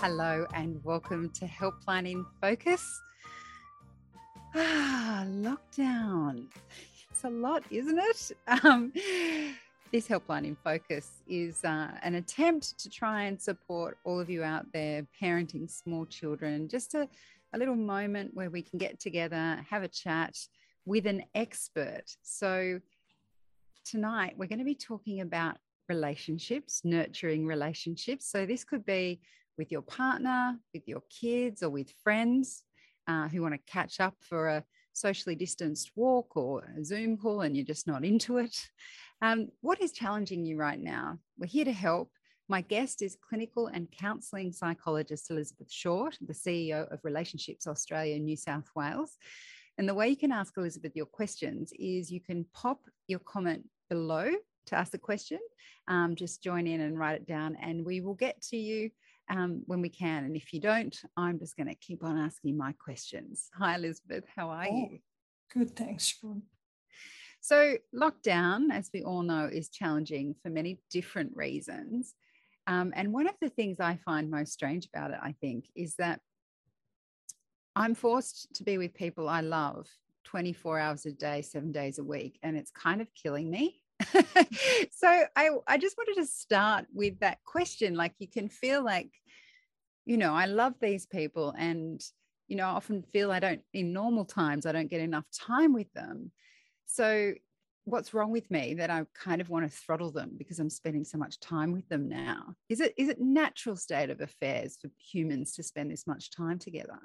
Hello, 0.00 0.46
and 0.54 0.80
welcome 0.84 1.28
to 1.30 1.44
Helpline 1.44 2.08
in 2.08 2.24
Focus. 2.40 3.02
Ah, 4.54 5.24
lockdown. 5.26 6.46
It's 7.10 7.24
a 7.24 7.28
lot, 7.28 7.64
isn't 7.68 7.98
it? 7.98 8.30
Um, 8.62 8.92
this 9.90 10.06
Helpline 10.06 10.44
in 10.44 10.56
Focus 10.62 11.10
is 11.26 11.64
uh, 11.64 11.90
an 12.04 12.14
attempt 12.14 12.78
to 12.78 12.88
try 12.88 13.24
and 13.24 13.42
support 13.42 13.98
all 14.04 14.20
of 14.20 14.30
you 14.30 14.44
out 14.44 14.66
there 14.72 15.04
parenting 15.20 15.68
small 15.68 16.06
children. 16.06 16.68
Just 16.68 16.94
a, 16.94 17.08
a 17.52 17.58
little 17.58 17.74
moment 17.74 18.30
where 18.34 18.50
we 18.50 18.62
can 18.62 18.78
get 18.78 19.00
together, 19.00 19.66
have 19.68 19.82
a 19.82 19.88
chat 19.88 20.38
with 20.86 21.06
an 21.06 21.24
expert. 21.34 22.04
So, 22.22 22.78
tonight 23.84 24.34
we're 24.36 24.46
going 24.46 24.60
to 24.60 24.64
be 24.64 24.76
talking 24.76 25.22
about 25.22 25.56
relationships, 25.88 26.82
nurturing 26.84 27.46
relationships. 27.46 28.30
So, 28.30 28.46
this 28.46 28.62
could 28.62 28.86
be 28.86 29.18
with 29.58 29.72
your 29.72 29.82
partner, 29.82 30.56
with 30.72 30.86
your 30.86 31.02
kids, 31.10 31.62
or 31.62 31.68
with 31.68 31.92
friends 32.02 32.62
uh, 33.08 33.28
who 33.28 33.42
want 33.42 33.54
to 33.54 33.72
catch 33.72 34.00
up 34.00 34.14
for 34.20 34.48
a 34.48 34.64
socially 34.92 35.34
distanced 35.34 35.90
walk 35.96 36.36
or 36.36 36.72
a 36.78 36.84
Zoom 36.84 37.16
call 37.16 37.42
and 37.42 37.56
you're 37.56 37.66
just 37.66 37.86
not 37.86 38.04
into 38.04 38.38
it. 38.38 38.68
Um, 39.20 39.48
what 39.60 39.82
is 39.82 39.92
challenging 39.92 40.44
you 40.44 40.56
right 40.56 40.78
now? 40.78 41.18
We're 41.38 41.46
here 41.46 41.64
to 41.64 41.72
help. 41.72 42.10
My 42.48 42.62
guest 42.62 43.02
is 43.02 43.16
clinical 43.28 43.66
and 43.66 43.90
counselling 43.90 44.52
psychologist 44.52 45.30
Elisabeth 45.30 45.70
Shaw, 45.70 46.08
the 46.20 46.32
CEO 46.32 46.90
of 46.92 47.00
Relationships 47.04 47.66
Australia, 47.66 48.18
New 48.18 48.36
South 48.36 48.68
Wales. 48.74 49.16
And 49.76 49.88
the 49.88 49.94
way 49.94 50.08
you 50.08 50.16
can 50.16 50.32
ask 50.32 50.56
Elisabeth 50.56 50.96
your 50.96 51.06
questions 51.06 51.72
is 51.78 52.10
you 52.10 52.20
can 52.20 52.46
pop 52.54 52.80
your 53.06 53.20
comment 53.20 53.64
below 53.90 54.30
to 54.66 54.74
ask 54.74 54.92
the 54.92 54.98
question. 54.98 55.38
Um, 55.88 56.14
just 56.14 56.42
join 56.42 56.66
in 56.66 56.80
and 56.80 56.98
write 56.98 57.16
it 57.16 57.26
down, 57.26 57.56
and 57.60 57.84
we 57.84 58.00
will 58.00 58.14
get 58.14 58.40
to 58.42 58.56
you 58.56 58.90
um, 59.30 59.62
when 59.66 59.80
we 59.80 59.88
can. 59.88 60.24
And 60.24 60.36
if 60.36 60.52
you 60.52 60.60
don't, 60.60 60.96
I'm 61.16 61.38
just 61.38 61.56
going 61.56 61.68
to 61.68 61.74
keep 61.74 62.04
on 62.04 62.18
asking 62.18 62.56
my 62.56 62.72
questions. 62.72 63.48
Hi, 63.58 63.76
Elisabeth. 63.76 64.24
How 64.34 64.50
are 64.50 64.66
oh, 64.68 64.74
you? 64.74 64.98
Good. 65.52 65.76
Thanks, 65.76 66.14
Siobhan. 66.22 66.42
So, 67.40 67.76
lockdown, 67.94 68.72
as 68.72 68.90
we 68.92 69.04
all 69.04 69.22
know, 69.22 69.48
is 69.50 69.68
challenging 69.68 70.34
for 70.42 70.50
many 70.50 70.80
different 70.90 71.36
reasons. 71.36 72.14
Um, 72.66 72.92
and 72.96 73.12
one 73.12 73.28
of 73.28 73.34
the 73.40 73.48
things 73.48 73.80
I 73.80 73.98
find 74.04 74.30
most 74.30 74.52
strange 74.52 74.86
about 74.92 75.12
it, 75.12 75.18
I 75.22 75.34
think, 75.40 75.66
is 75.74 75.94
that 75.96 76.20
I'm 77.74 77.94
forced 77.94 78.54
to 78.56 78.64
be 78.64 78.76
with 78.76 78.92
people 78.92 79.28
I 79.28 79.40
love 79.40 79.86
24 80.24 80.78
hours 80.78 81.06
a 81.06 81.12
day, 81.12 81.40
seven 81.40 81.72
days 81.72 81.98
a 81.98 82.04
week. 82.04 82.38
And 82.42 82.56
it's 82.56 82.70
kind 82.70 83.00
of 83.00 83.08
killing 83.14 83.50
me. 83.50 83.80
so 84.92 85.24
I, 85.36 85.50
I 85.66 85.78
just 85.78 85.96
wanted 85.96 86.20
to 86.20 86.26
start 86.26 86.86
with 86.92 87.18
that 87.20 87.38
question. 87.44 87.94
Like 87.94 88.14
you 88.18 88.28
can 88.28 88.48
feel 88.48 88.84
like, 88.84 89.10
you 90.04 90.16
know, 90.16 90.34
I 90.34 90.46
love 90.46 90.74
these 90.80 91.06
people 91.06 91.54
and, 91.58 92.00
you 92.46 92.56
know, 92.56 92.64
I 92.64 92.70
often 92.70 93.02
feel 93.02 93.30
I 93.30 93.40
don't, 93.40 93.60
in 93.74 93.92
normal 93.92 94.24
times, 94.24 94.66
I 94.66 94.72
don't 94.72 94.90
get 94.90 95.00
enough 95.00 95.26
time 95.32 95.72
with 95.72 95.92
them. 95.92 96.32
So 96.86 97.34
what's 97.84 98.12
wrong 98.14 98.30
with 98.30 98.50
me 98.50 98.74
that 98.74 98.90
I 98.90 99.04
kind 99.14 99.40
of 99.40 99.48
want 99.48 99.70
to 99.70 99.76
throttle 99.76 100.10
them 100.10 100.32
because 100.36 100.58
I'm 100.58 100.70
spending 100.70 101.04
so 101.04 101.18
much 101.18 101.40
time 101.40 101.72
with 101.72 101.88
them 101.88 102.08
now? 102.08 102.54
Is 102.68 102.80
it 102.80 102.94
is 102.96 103.08
it 103.08 103.20
natural 103.20 103.76
state 103.76 104.10
of 104.10 104.20
affairs 104.20 104.78
for 104.80 104.90
humans 104.98 105.54
to 105.54 105.62
spend 105.62 105.90
this 105.90 106.06
much 106.06 106.30
time 106.30 106.58
together? 106.58 106.98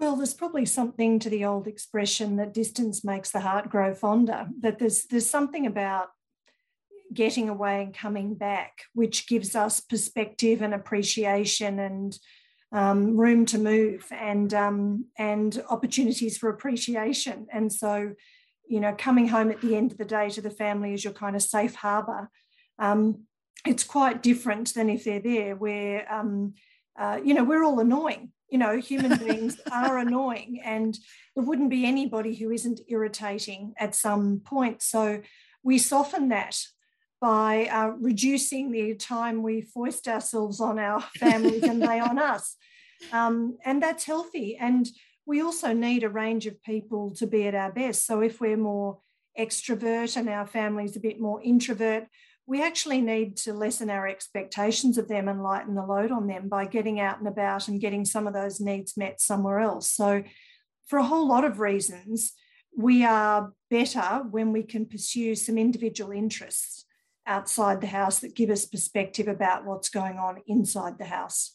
Well, 0.00 0.16
there's 0.16 0.32
probably 0.32 0.64
something 0.64 1.18
to 1.18 1.28
the 1.28 1.44
old 1.44 1.66
expression 1.66 2.36
that 2.36 2.54
distance 2.54 3.04
makes 3.04 3.30
the 3.30 3.40
heart 3.40 3.68
grow 3.68 3.94
fonder. 3.94 4.48
That 4.60 4.78
there's 4.78 5.04
there's 5.04 5.28
something 5.28 5.66
about 5.66 6.08
getting 7.12 7.50
away 7.50 7.82
and 7.82 7.94
coming 7.94 8.34
back, 8.34 8.84
which 8.94 9.28
gives 9.28 9.54
us 9.54 9.78
perspective 9.78 10.62
and 10.62 10.72
appreciation 10.72 11.78
and 11.78 12.18
um, 12.72 13.14
room 13.18 13.44
to 13.46 13.58
move 13.58 14.06
and 14.10 14.54
um, 14.54 15.04
and 15.18 15.62
opportunities 15.68 16.38
for 16.38 16.48
appreciation. 16.48 17.46
And 17.52 17.70
so, 17.70 18.14
you 18.66 18.80
know, 18.80 18.94
coming 18.96 19.28
home 19.28 19.50
at 19.50 19.60
the 19.60 19.76
end 19.76 19.92
of 19.92 19.98
the 19.98 20.06
day 20.06 20.30
to 20.30 20.40
the 20.40 20.50
family 20.50 20.94
is 20.94 21.04
your 21.04 21.12
kind 21.12 21.36
of 21.36 21.42
safe 21.42 21.74
harbour. 21.74 22.30
Um, 22.78 23.24
it's 23.66 23.84
quite 23.84 24.22
different 24.22 24.72
than 24.72 24.88
if 24.88 25.04
they're 25.04 25.20
there, 25.20 25.56
where 25.56 26.10
um, 26.10 26.54
uh, 26.98 27.18
you 27.22 27.34
know 27.34 27.44
we're 27.44 27.64
all 27.64 27.80
annoying 27.80 28.32
you 28.50 28.58
know, 28.58 28.78
human 28.78 29.16
beings 29.16 29.58
are 29.72 29.98
annoying 29.98 30.60
and 30.64 30.98
there 31.34 31.44
wouldn't 31.44 31.70
be 31.70 31.86
anybody 31.86 32.34
who 32.34 32.50
isn't 32.50 32.80
irritating 32.88 33.72
at 33.78 33.94
some 33.94 34.40
point. 34.44 34.82
So 34.82 35.22
we 35.62 35.78
soften 35.78 36.28
that 36.28 36.58
by 37.20 37.66
uh, 37.66 37.92
reducing 38.00 38.70
the 38.70 38.94
time 38.94 39.42
we 39.42 39.60
foist 39.60 40.08
ourselves 40.08 40.60
on 40.60 40.78
our 40.78 41.00
families 41.18 41.62
and 41.62 41.82
they 41.82 42.00
on 42.00 42.18
us. 42.18 42.56
Um, 43.12 43.56
and 43.64 43.82
that's 43.82 44.04
healthy. 44.04 44.56
And 44.56 44.88
we 45.26 45.40
also 45.42 45.72
need 45.72 46.02
a 46.02 46.08
range 46.08 46.46
of 46.46 46.62
people 46.62 47.14
to 47.16 47.26
be 47.26 47.46
at 47.46 47.54
our 47.54 47.70
best. 47.70 48.06
So 48.06 48.20
if 48.20 48.40
we're 48.40 48.56
more 48.56 48.98
extrovert 49.38 50.16
and 50.16 50.28
our 50.28 50.46
family's 50.46 50.96
a 50.96 51.00
bit 51.00 51.20
more 51.20 51.40
introvert, 51.42 52.06
we 52.46 52.62
actually 52.62 53.00
need 53.00 53.36
to 53.36 53.52
lessen 53.52 53.90
our 53.90 54.08
expectations 54.08 54.98
of 54.98 55.08
them 55.08 55.28
and 55.28 55.42
lighten 55.42 55.74
the 55.74 55.84
load 55.84 56.10
on 56.10 56.26
them 56.26 56.48
by 56.48 56.66
getting 56.66 56.98
out 56.98 57.18
and 57.18 57.28
about 57.28 57.68
and 57.68 57.80
getting 57.80 58.04
some 58.04 58.26
of 58.26 58.34
those 58.34 58.60
needs 58.60 58.96
met 58.96 59.20
somewhere 59.20 59.60
else. 59.60 59.90
So, 59.90 60.24
for 60.88 60.98
a 60.98 61.04
whole 61.04 61.28
lot 61.28 61.44
of 61.44 61.60
reasons, 61.60 62.32
we 62.76 63.04
are 63.04 63.52
better 63.70 64.24
when 64.30 64.52
we 64.52 64.64
can 64.64 64.86
pursue 64.86 65.34
some 65.34 65.58
individual 65.58 66.10
interests 66.10 66.84
outside 67.26 67.80
the 67.80 67.86
house 67.86 68.18
that 68.20 68.34
give 68.34 68.50
us 68.50 68.66
perspective 68.66 69.28
about 69.28 69.64
what's 69.64 69.88
going 69.88 70.18
on 70.18 70.38
inside 70.48 70.98
the 70.98 71.04
house. 71.04 71.54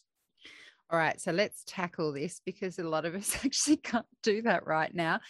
All 0.88 0.98
right, 0.98 1.20
so 1.20 1.32
let's 1.32 1.64
tackle 1.66 2.12
this 2.12 2.40
because 2.46 2.78
a 2.78 2.88
lot 2.88 3.04
of 3.04 3.14
us 3.14 3.36
actually 3.44 3.78
can't 3.78 4.06
do 4.22 4.42
that 4.42 4.66
right 4.66 4.94
now. 4.94 5.20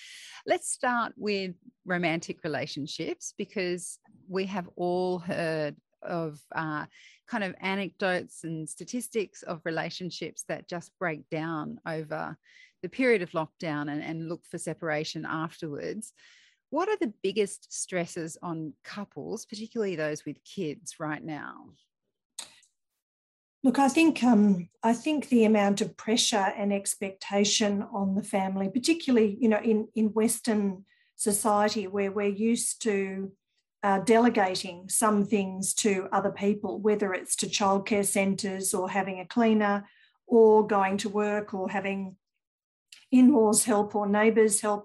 Let's 0.46 0.70
start 0.70 1.14
with 1.16 1.54
romantic 1.86 2.44
relationships 2.44 3.32
because 3.38 3.98
we 4.28 4.46
have 4.46 4.68
all 4.76 5.18
heard 5.18 5.76
of 6.02 6.40
uh, 6.54 6.86
kind 7.26 7.44
of 7.44 7.54
anecdotes 7.60 8.44
and 8.44 8.68
statistics 8.68 9.42
of 9.42 9.60
relationships 9.64 10.44
that 10.48 10.68
just 10.68 10.90
break 10.98 11.28
down 11.30 11.80
over 11.86 12.36
the 12.82 12.88
period 12.88 13.22
of 13.22 13.30
lockdown 13.30 13.90
and, 13.90 14.02
and 14.02 14.28
look 14.28 14.44
for 14.44 14.58
separation 14.58 15.24
afterwards. 15.24 16.12
What 16.70 16.88
are 16.88 16.96
the 17.00 17.12
biggest 17.22 17.72
stresses 17.72 18.36
on 18.42 18.74
couples, 18.84 19.46
particularly 19.46 19.96
those 19.96 20.24
with 20.24 20.44
kids, 20.44 20.96
right 20.98 21.22
now? 21.22 21.70
Look, 23.62 23.78
I 23.78 23.88
think 23.88 24.22
um, 24.22 24.68
I 24.82 24.92
think 24.92 25.28
the 25.28 25.44
amount 25.44 25.80
of 25.80 25.96
pressure 25.96 26.52
and 26.56 26.72
expectation 26.72 27.82
on 27.92 28.14
the 28.14 28.22
family, 28.22 28.68
particularly 28.68 29.36
you 29.40 29.48
know 29.48 29.58
in 29.58 29.88
in 29.94 30.12
Western 30.12 30.84
society 31.16 31.86
where 31.86 32.12
we're 32.12 32.28
used 32.28 32.82
to 32.82 33.32
uh, 33.86 34.00
delegating 34.00 34.88
some 34.88 35.24
things 35.24 35.72
to 35.72 36.08
other 36.10 36.32
people, 36.44 36.72
whether 36.80 37.14
it's 37.14 37.36
to 37.36 37.46
childcare 37.46 38.04
centres 38.04 38.74
or 38.74 38.90
having 38.90 39.20
a 39.20 39.30
cleaner, 39.36 39.76
or 40.26 40.66
going 40.66 40.96
to 40.96 41.08
work 41.08 41.54
or 41.54 41.70
having 41.70 42.16
in-laws 43.12 43.64
help 43.64 43.94
or 43.94 44.08
neighbours 44.08 44.60
help. 44.60 44.82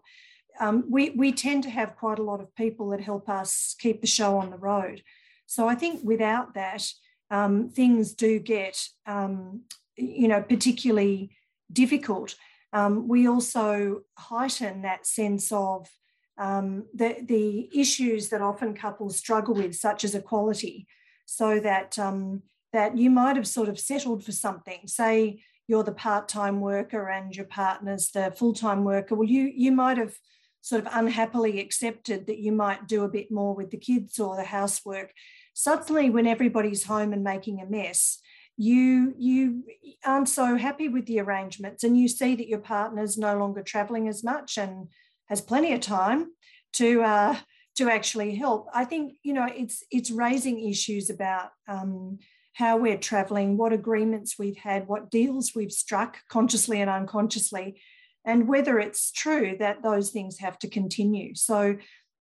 Um, 0.60 0.86
we 0.96 1.10
we 1.22 1.32
tend 1.32 1.64
to 1.64 1.72
have 1.80 1.96
quite 1.96 2.20
a 2.20 2.28
lot 2.32 2.42
of 2.42 2.56
people 2.64 2.86
that 2.90 3.02
help 3.02 3.28
us 3.28 3.76
keep 3.84 4.02
the 4.02 4.16
show 4.20 4.38
on 4.38 4.52
the 4.52 4.64
road. 4.72 5.02
So 5.48 5.68
I 5.68 5.76
think 5.82 6.02
without 6.04 6.54
that 6.54 6.84
um, 7.32 7.70
things 7.70 8.14
do 8.14 8.32
get, 8.38 8.76
um, 9.08 9.62
you 9.96 10.28
know, 10.28 10.42
particularly 10.44 11.36
difficult. 11.82 12.36
Um, 12.72 13.08
we 13.08 13.28
also 13.28 14.02
heighten 14.16 14.84
that 14.84 15.08
sense 15.08 15.52
of 15.52 15.88
um, 16.38 16.86
the, 16.94 17.18
the 17.24 17.70
issues 17.74 18.30
that 18.30 18.42
often 18.42 18.74
couples 18.74 19.18
struggle 19.18 19.54
with, 19.54 19.76
such 19.76 20.04
as 20.04 20.16
equality, 20.16 20.88
so 21.26 21.60
that 21.60 21.98
um, 22.00 22.42
that 22.74 22.98
you 22.98 23.10
might 23.10 23.36
have 23.36 23.48
sort 23.48 23.70
of 23.70 23.80
settled 23.80 24.24
for 24.24 24.32
something. 24.32 24.88
Say 24.88 25.44
you're 25.68 25.84
the 25.84 25.92
part-time 25.92 26.60
worker 26.60 27.10
and 27.10 27.36
your 27.36 27.46
partner's 27.46 28.12
the 28.12 28.34
full-time 28.36 28.84
worker. 28.84 29.16
Well, 29.16 29.28
you 29.28 29.52
you 29.54 29.72
might 29.72 29.98
have 29.98 30.16
sort 30.62 30.86
of 30.86 30.94
unhappily 30.94 31.60
accepted 31.60 32.28
that 32.28 32.40
you 32.40 32.52
might 32.52 32.88
do 32.88 33.04
a 33.04 33.10
bit 33.10 33.32
more 33.32 33.56
with 33.56 33.72
the 33.72 33.78
kids 33.78 34.20
or 34.20 34.36
the 34.36 34.44
housework 34.44 35.12
suddenly 35.54 36.10
when 36.10 36.28
everybody's 36.28 36.86
home 36.86 37.14
and 37.14 37.24
making 37.24 37.60
a 37.60 37.66
mess 37.66 38.20
you 38.58 39.14
you 39.18 39.64
aren't 40.06 40.30
so 40.30 40.56
happy 40.56 40.88
with 40.88 41.06
the 41.08 41.20
arrangements 41.20 41.84
and 41.84 41.98
you 41.98 42.08
see 42.08 42.36
that 42.36 42.48
your 42.48 42.60
partner's 42.60 43.18
no 43.18 43.38
longer 43.38 43.64
traveling 43.64 44.08
as 44.08 44.24
much 44.24 44.58
and 44.58 44.88
has 45.32 45.40
plenty 45.40 45.72
of 45.72 45.80
time 45.80 46.28
to 46.74 47.02
uh, 47.02 47.36
to 47.78 47.90
actually 47.90 48.36
help 48.36 48.68
i 48.74 48.84
think 48.84 49.14
you 49.24 49.34
know 49.34 49.48
it's 49.56 49.84
it's 49.90 50.12
raising 50.12 50.70
issues 50.70 51.10
about 51.10 51.50
um, 51.68 52.20
how 52.54 52.76
we're 52.78 52.98
traveling 52.98 53.58
what 53.58 53.72
agreements 53.74 54.36
we've 54.38 54.58
had 54.58 54.88
what 54.88 55.10
deals 55.10 55.54
we've 55.56 55.72
struck 55.72 56.18
consciously 56.30 56.82
and 56.82 56.90
unconsciously 56.90 57.82
and 58.26 58.48
whether 58.48 58.78
it's 58.78 59.12
true 59.12 59.56
that 59.58 59.82
those 59.82 60.12
things 60.12 60.38
have 60.40 60.60
to 60.60 60.70
continue 60.70 61.34
so 61.34 61.78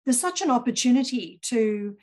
there's 0.05 0.21
such 0.21 0.43
an 0.43 0.51
opportunity 0.51 1.39
to 1.43 1.97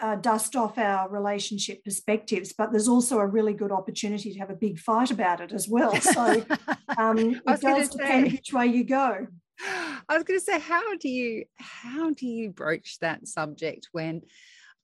uh, 0.00 0.16
dust 0.16 0.56
off 0.56 0.78
our 0.78 1.08
relationship 1.08 1.84
perspectives, 1.84 2.54
but 2.56 2.70
there's 2.70 2.88
also 2.88 3.18
a 3.18 3.26
really 3.26 3.52
good 3.52 3.72
opportunity 3.72 4.32
to 4.32 4.38
have 4.38 4.48
a 4.48 4.54
big 4.54 4.78
fight 4.78 5.10
about 5.10 5.40
it 5.40 5.52
as 5.52 5.68
well. 5.68 5.94
So 6.00 6.44
um, 6.98 7.40
it 7.46 7.60
does 7.60 7.90
depend 7.90 8.30
say, 8.30 8.32
which 8.32 8.52
way 8.52 8.66
you 8.66 8.84
go. 8.84 9.26
I 9.64 10.14
was 10.16 10.24
going 10.24 10.38
to 10.38 10.44
say, 10.44 10.58
how 10.58 10.96
do 10.96 11.08
you 11.08 11.44
how 11.56 12.10
do 12.10 12.26
you 12.26 12.50
broach 12.50 12.98
that 13.00 13.26
subject 13.26 13.88
when? 13.92 14.22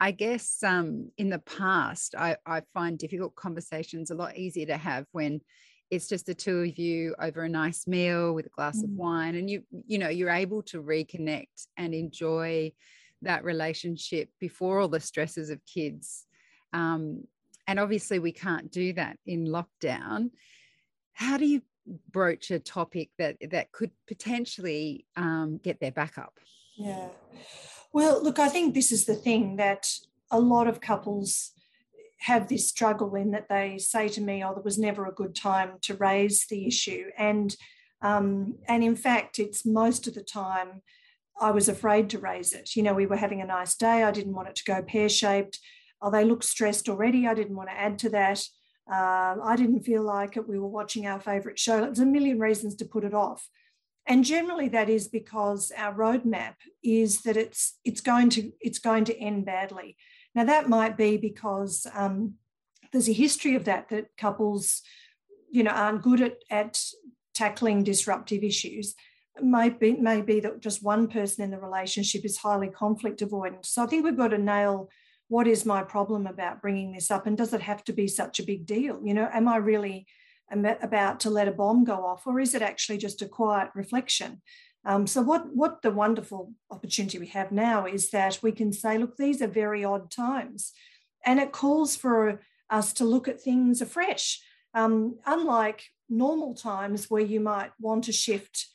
I 0.00 0.12
guess 0.12 0.62
um, 0.62 1.10
in 1.18 1.28
the 1.28 1.40
past, 1.40 2.14
I, 2.16 2.36
I 2.46 2.62
find 2.72 2.96
difficult 2.96 3.34
conversations 3.34 4.12
a 4.12 4.14
lot 4.14 4.36
easier 4.36 4.66
to 4.66 4.76
have 4.76 5.06
when 5.10 5.40
it's 5.90 6.08
just 6.08 6.26
the 6.26 6.34
two 6.34 6.60
of 6.60 6.78
you 6.78 7.14
over 7.20 7.42
a 7.42 7.48
nice 7.48 7.86
meal 7.86 8.34
with 8.34 8.46
a 8.46 8.50
glass 8.50 8.78
mm. 8.78 8.84
of 8.84 8.90
wine 8.90 9.34
and 9.34 9.48
you 9.48 9.62
you 9.86 9.98
know 9.98 10.08
you're 10.08 10.30
able 10.30 10.62
to 10.62 10.82
reconnect 10.82 11.66
and 11.76 11.94
enjoy 11.94 12.72
that 13.22 13.44
relationship 13.44 14.28
before 14.38 14.80
all 14.80 14.88
the 14.88 15.00
stresses 15.00 15.50
of 15.50 15.60
kids 15.64 16.26
um, 16.72 17.24
and 17.66 17.80
obviously 17.80 18.18
we 18.18 18.32
can't 18.32 18.70
do 18.70 18.92
that 18.92 19.16
in 19.26 19.46
lockdown 19.46 20.30
how 21.12 21.36
do 21.36 21.46
you 21.46 21.62
broach 22.10 22.50
a 22.50 22.58
topic 22.58 23.10
that 23.18 23.36
that 23.50 23.72
could 23.72 23.90
potentially 24.06 25.06
um, 25.16 25.58
get 25.62 25.80
their 25.80 25.92
back 25.92 26.18
up 26.18 26.38
yeah 26.76 27.08
well 27.92 28.22
look 28.22 28.38
i 28.38 28.48
think 28.48 28.74
this 28.74 28.92
is 28.92 29.06
the 29.06 29.14
thing 29.14 29.56
that 29.56 29.86
a 30.30 30.38
lot 30.38 30.66
of 30.66 30.80
couples 30.80 31.52
have 32.18 32.48
this 32.48 32.68
struggle 32.68 33.14
in 33.14 33.30
that 33.30 33.48
they 33.48 33.78
say 33.78 34.08
to 34.08 34.20
me, 34.20 34.42
"Oh, 34.44 34.52
there 34.54 34.62
was 34.62 34.78
never 34.78 35.06
a 35.06 35.12
good 35.12 35.34
time 35.34 35.78
to 35.82 35.94
raise 35.94 36.46
the 36.46 36.66
issue," 36.66 37.10
and 37.16 37.54
um, 38.02 38.58
and 38.66 38.84
in 38.84 38.96
fact, 38.96 39.38
it's 39.38 39.64
most 39.64 40.06
of 40.06 40.14
the 40.14 40.22
time 40.22 40.82
I 41.40 41.50
was 41.50 41.68
afraid 41.68 42.10
to 42.10 42.18
raise 42.18 42.52
it. 42.52 42.76
You 42.76 42.82
know, 42.82 42.94
we 42.94 43.06
were 43.06 43.16
having 43.16 43.40
a 43.40 43.46
nice 43.46 43.76
day. 43.76 44.02
I 44.02 44.10
didn't 44.10 44.34
want 44.34 44.48
it 44.48 44.56
to 44.56 44.64
go 44.64 44.82
pear 44.82 45.08
shaped. 45.08 45.58
Oh, 46.00 46.10
they 46.10 46.24
look 46.24 46.42
stressed 46.42 46.88
already. 46.88 47.26
I 47.26 47.34
didn't 47.34 47.56
want 47.56 47.70
to 47.70 47.78
add 47.78 47.98
to 48.00 48.10
that. 48.10 48.42
Uh, 48.90 49.36
I 49.42 49.54
didn't 49.56 49.82
feel 49.82 50.02
like 50.02 50.36
it. 50.36 50.48
We 50.48 50.58
were 50.58 50.68
watching 50.68 51.06
our 51.06 51.20
favourite 51.20 51.58
show. 51.58 51.80
There's 51.80 51.98
a 51.98 52.06
million 52.06 52.38
reasons 52.38 52.74
to 52.76 52.84
put 52.84 53.04
it 53.04 53.14
off. 53.14 53.48
And 54.06 54.24
generally, 54.24 54.68
that 54.70 54.88
is 54.88 55.08
because 55.08 55.70
our 55.76 55.94
roadmap 55.94 56.54
is 56.82 57.20
that 57.22 57.36
it's 57.36 57.78
it's 57.84 58.00
going 58.00 58.30
to 58.30 58.50
it's 58.60 58.78
going 58.78 59.04
to 59.04 59.18
end 59.18 59.44
badly. 59.44 59.96
Now, 60.34 60.44
that 60.44 60.68
might 60.68 60.96
be 60.96 61.16
because 61.16 61.86
um, 61.94 62.34
there's 62.92 63.08
a 63.08 63.12
history 63.12 63.54
of 63.54 63.64
that, 63.64 63.88
that 63.90 64.16
couples, 64.16 64.82
you 65.50 65.62
know, 65.62 65.70
aren't 65.70 66.02
good 66.02 66.20
at, 66.20 66.36
at 66.50 66.80
tackling 67.34 67.82
disruptive 67.84 68.42
issues. 68.42 68.94
It 69.36 69.44
might 69.44 69.78
be 69.78 69.92
that 70.40 70.60
just 70.60 70.82
one 70.82 71.08
person 71.08 71.44
in 71.44 71.50
the 71.50 71.58
relationship 71.58 72.24
is 72.24 72.38
highly 72.38 72.68
conflict 72.68 73.20
avoidant. 73.20 73.66
So 73.66 73.82
I 73.82 73.86
think 73.86 74.04
we've 74.04 74.16
got 74.16 74.28
to 74.28 74.38
nail 74.38 74.88
what 75.28 75.46
is 75.46 75.66
my 75.66 75.82
problem 75.82 76.26
about 76.26 76.62
bringing 76.62 76.92
this 76.92 77.10
up 77.10 77.26
and 77.26 77.36
does 77.36 77.52
it 77.52 77.60
have 77.62 77.84
to 77.84 77.92
be 77.92 78.08
such 78.08 78.40
a 78.40 78.44
big 78.44 78.66
deal? 78.66 79.00
You 79.04 79.14
know, 79.14 79.28
am 79.32 79.48
I 79.48 79.56
really 79.56 80.06
about 80.50 81.20
to 81.20 81.30
let 81.30 81.48
a 81.48 81.52
bomb 81.52 81.84
go 81.84 82.06
off 82.06 82.26
or 82.26 82.40
is 82.40 82.54
it 82.54 82.62
actually 82.62 82.98
just 82.98 83.20
a 83.20 83.28
quiet 83.28 83.70
reflection? 83.74 84.40
Um, 84.84 85.06
so 85.06 85.20
what, 85.20 85.54
what 85.54 85.82
the 85.82 85.90
wonderful 85.90 86.54
opportunity 86.70 87.18
we 87.18 87.26
have 87.28 87.52
now 87.52 87.84
is 87.84 88.10
that 88.10 88.38
we 88.42 88.52
can 88.52 88.72
say, 88.72 88.96
look, 88.96 89.16
these 89.16 89.42
are 89.42 89.48
very 89.48 89.84
odd 89.84 90.10
times. 90.10 90.72
And 91.26 91.38
it 91.38 91.52
calls 91.52 91.94
for 91.94 92.40
us 92.70 92.94
to 92.94 93.04
look 93.04 93.28
at 93.28 93.40
things 93.40 93.82
afresh. 93.82 94.40
Um, 94.72 95.18
unlike 95.26 95.82
normal 96.08 96.54
times 96.54 97.10
where 97.10 97.22
you 97.22 97.40
might 97.40 97.72
want 97.78 98.04
to 98.04 98.12
shift 98.12 98.68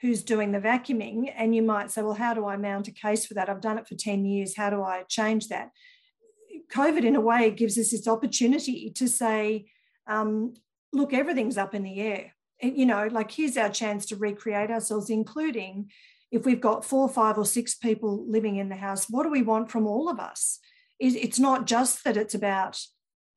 who's 0.00 0.22
doing 0.22 0.52
the 0.52 0.60
vacuuming 0.60 1.32
and 1.36 1.54
you 1.54 1.62
might 1.62 1.90
say, 1.90 2.02
well, 2.02 2.14
how 2.14 2.34
do 2.34 2.46
I 2.46 2.56
mount 2.56 2.88
a 2.88 2.92
case 2.92 3.26
for 3.26 3.34
that? 3.34 3.48
I've 3.48 3.60
done 3.60 3.78
it 3.78 3.88
for 3.88 3.96
10 3.96 4.24
years. 4.24 4.56
How 4.56 4.70
do 4.70 4.82
I 4.82 5.02
change 5.08 5.48
that? 5.48 5.70
COVID, 6.72 7.04
in 7.04 7.16
a 7.16 7.20
way, 7.20 7.50
gives 7.50 7.78
us 7.78 7.90
this 7.90 8.06
opportunity 8.06 8.90
to 8.90 9.08
say, 9.08 9.70
um, 10.06 10.54
look, 10.92 11.12
everything's 11.12 11.58
up 11.58 11.74
in 11.74 11.82
the 11.82 12.00
air 12.00 12.32
you 12.60 12.86
know, 12.86 13.08
like 13.10 13.30
here's 13.30 13.56
our 13.56 13.68
chance 13.68 14.06
to 14.06 14.16
recreate 14.16 14.70
ourselves, 14.70 15.10
including 15.10 15.90
if 16.30 16.44
we've 16.44 16.60
got 16.60 16.84
four, 16.84 17.08
five, 17.08 17.38
or 17.38 17.46
six 17.46 17.74
people 17.74 18.24
living 18.28 18.56
in 18.56 18.68
the 18.68 18.76
house, 18.76 19.08
what 19.08 19.22
do 19.22 19.30
we 19.30 19.42
want 19.42 19.70
from 19.70 19.86
all 19.86 20.08
of 20.08 20.18
us? 20.18 20.58
It's 20.98 21.38
not 21.38 21.66
just 21.66 22.02
that 22.04 22.16
it's 22.16 22.34
about 22.34 22.80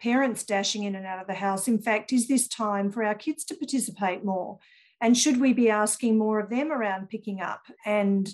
parents 0.01 0.43
dashing 0.43 0.83
in 0.83 0.95
and 0.95 1.05
out 1.05 1.21
of 1.21 1.27
the 1.27 1.35
house. 1.35 1.67
In 1.67 1.79
fact, 1.79 2.11
is 2.11 2.27
this 2.27 2.47
time 2.47 2.91
for 2.91 3.03
our 3.03 3.13
kids 3.13 3.43
to 3.45 3.55
participate 3.55 4.25
more? 4.25 4.57
And 5.01 5.18
should 5.18 5.42
we 5.42 5.53
be 5.53 5.69
asking 5.69 6.18
more 6.18 6.39
of 6.39 6.50
them 6.50 6.71
around 6.71 7.09
picking 7.09 7.42
up 7.42 7.63
and 7.86 8.31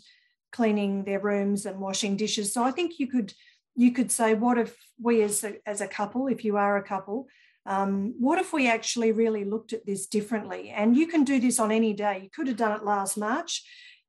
cleaning 0.51 1.05
their 1.05 1.19
rooms 1.19 1.65
and 1.65 1.79
washing 1.79 2.17
dishes? 2.17 2.53
So 2.53 2.63
I 2.63 2.71
think 2.71 2.99
you 2.99 3.07
could 3.07 3.33
you 3.77 3.91
could 3.91 4.11
say, 4.11 4.33
what 4.33 4.57
if 4.57 4.75
we 4.99 5.21
as 5.21 5.43
a, 5.43 5.55
as 5.67 5.81
a 5.81 5.87
couple, 5.87 6.27
if 6.27 6.43
you 6.43 6.57
are 6.57 6.77
a 6.77 6.83
couple, 6.83 7.27
um, 7.67 8.15
what 8.17 8.39
if 8.39 8.51
we 8.51 8.67
actually 8.67 9.11
really 9.11 9.45
looked 9.45 9.71
at 9.71 9.85
this 9.85 10.07
differently? 10.07 10.71
And 10.71 10.97
you 10.97 11.05
can 11.05 11.23
do 11.23 11.39
this 11.39 11.59
on 11.59 11.71
any 11.71 11.93
day. 11.93 12.21
You 12.23 12.29
could 12.31 12.47
have 12.47 12.57
done 12.57 12.71
it 12.71 12.83
last 12.83 13.17
March. 13.17 13.63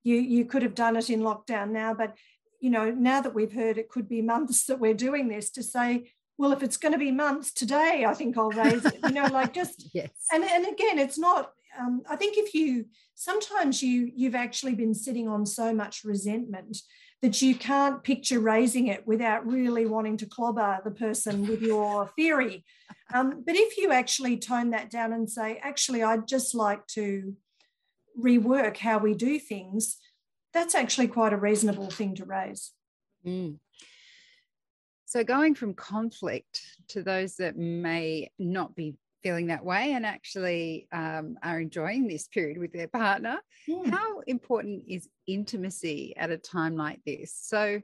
You, 0.04 0.16
you 0.16 0.46
could 0.46 0.62
have 0.62 0.74
done 0.74 0.96
it 0.96 1.10
in 1.10 1.20
lockdown 1.20 1.70
now, 1.70 1.92
but 1.92 2.16
you 2.60 2.70
know, 2.70 2.90
now 2.90 3.20
that 3.20 3.34
we've 3.34 3.52
heard 3.52 3.76
it 3.76 3.90
could 3.90 4.08
be 4.08 4.22
months 4.34 4.64
that 4.66 4.80
we're 4.80 4.94
doing 4.94 5.28
this 5.28 5.50
to 5.50 5.62
say, 5.62 6.12
well, 6.38 6.52
if 6.52 6.62
it's 6.62 6.76
going 6.76 6.92
to 6.92 6.98
be 6.98 7.10
months 7.10 7.52
today, 7.52 8.06
I 8.08 8.14
think 8.14 8.38
I'll 8.38 8.50
raise 8.50 8.84
it. 8.84 8.96
You 9.02 9.10
know, 9.10 9.26
like 9.26 9.52
just 9.52 9.90
yes. 9.92 10.10
And 10.32 10.44
and 10.44 10.66
again, 10.66 10.98
it's 10.98 11.18
not. 11.18 11.52
Um, 11.78 12.02
I 12.08 12.16
think 12.16 12.36
if 12.36 12.54
you 12.54 12.86
sometimes 13.14 13.82
you 13.82 14.10
you've 14.14 14.34
actually 14.34 14.74
been 14.74 14.94
sitting 14.94 15.28
on 15.28 15.46
so 15.46 15.72
much 15.72 16.04
resentment 16.04 16.78
that 17.20 17.42
you 17.42 17.54
can't 17.54 18.04
picture 18.04 18.38
raising 18.38 18.86
it 18.86 19.06
without 19.06 19.46
really 19.46 19.86
wanting 19.86 20.16
to 20.16 20.26
clobber 20.26 20.78
the 20.84 20.90
person 20.90 21.46
with 21.46 21.60
your 21.60 22.06
theory. 22.16 22.64
Um, 23.12 23.42
but 23.44 23.56
if 23.56 23.76
you 23.76 23.90
actually 23.90 24.36
tone 24.36 24.70
that 24.70 24.90
down 24.90 25.12
and 25.12 25.28
say, 25.28 25.58
actually, 25.62 26.02
I'd 26.02 26.28
just 26.28 26.54
like 26.54 26.86
to 26.88 27.34
rework 28.18 28.76
how 28.76 28.98
we 28.98 29.14
do 29.14 29.38
things, 29.38 29.96
that's 30.52 30.74
actually 30.74 31.08
quite 31.08 31.32
a 31.32 31.38
reasonable 31.38 31.90
thing 31.90 32.14
to 32.16 32.24
raise. 32.24 32.72
Mm. 33.26 33.58
So, 35.06 35.24
going 35.24 35.54
from 35.54 35.74
conflict 35.74 36.60
to 36.88 37.02
those 37.02 37.36
that 37.36 37.56
may 37.56 38.30
not 38.38 38.76
be 38.76 38.94
feeling 39.22 39.48
that 39.48 39.64
way 39.64 39.92
and 39.92 40.06
actually 40.06 40.86
um, 40.92 41.36
are 41.42 41.60
enjoying 41.60 42.06
this 42.06 42.28
period 42.28 42.58
with 42.58 42.72
their 42.72 42.88
partner. 42.88 43.38
Yeah. 43.66 43.90
How 43.90 44.20
important 44.26 44.84
is 44.88 45.08
intimacy 45.26 46.14
at 46.16 46.30
a 46.30 46.38
time 46.38 46.76
like 46.76 47.00
this? 47.04 47.34
So, 47.34 47.80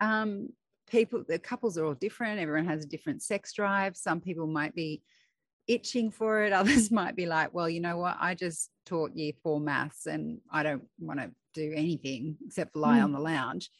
um, 0.00 0.48
people, 0.88 1.24
the 1.26 1.38
couples 1.38 1.78
are 1.78 1.86
all 1.86 1.94
different. 1.94 2.40
Everyone 2.40 2.66
has 2.66 2.84
a 2.84 2.88
different 2.88 3.22
sex 3.22 3.52
drive. 3.52 3.96
Some 3.96 4.20
people 4.20 4.46
might 4.46 4.74
be 4.74 5.02
itching 5.66 6.10
for 6.10 6.42
it. 6.44 6.52
Others 6.52 6.90
might 6.90 7.16
be 7.16 7.26
like, 7.26 7.54
well, 7.54 7.68
you 7.68 7.80
know 7.80 7.96
what? 7.96 8.16
I 8.20 8.34
just 8.34 8.70
taught 8.84 9.16
year 9.16 9.32
four 9.42 9.60
maths 9.60 10.06
and 10.06 10.38
I 10.50 10.62
don't 10.62 10.84
want 10.98 11.20
to 11.20 11.30
do 11.54 11.72
anything 11.74 12.36
except 12.46 12.76
lie 12.76 12.98
mm. 12.98 13.04
on 13.04 13.12
the 13.12 13.20
lounge. 13.20 13.70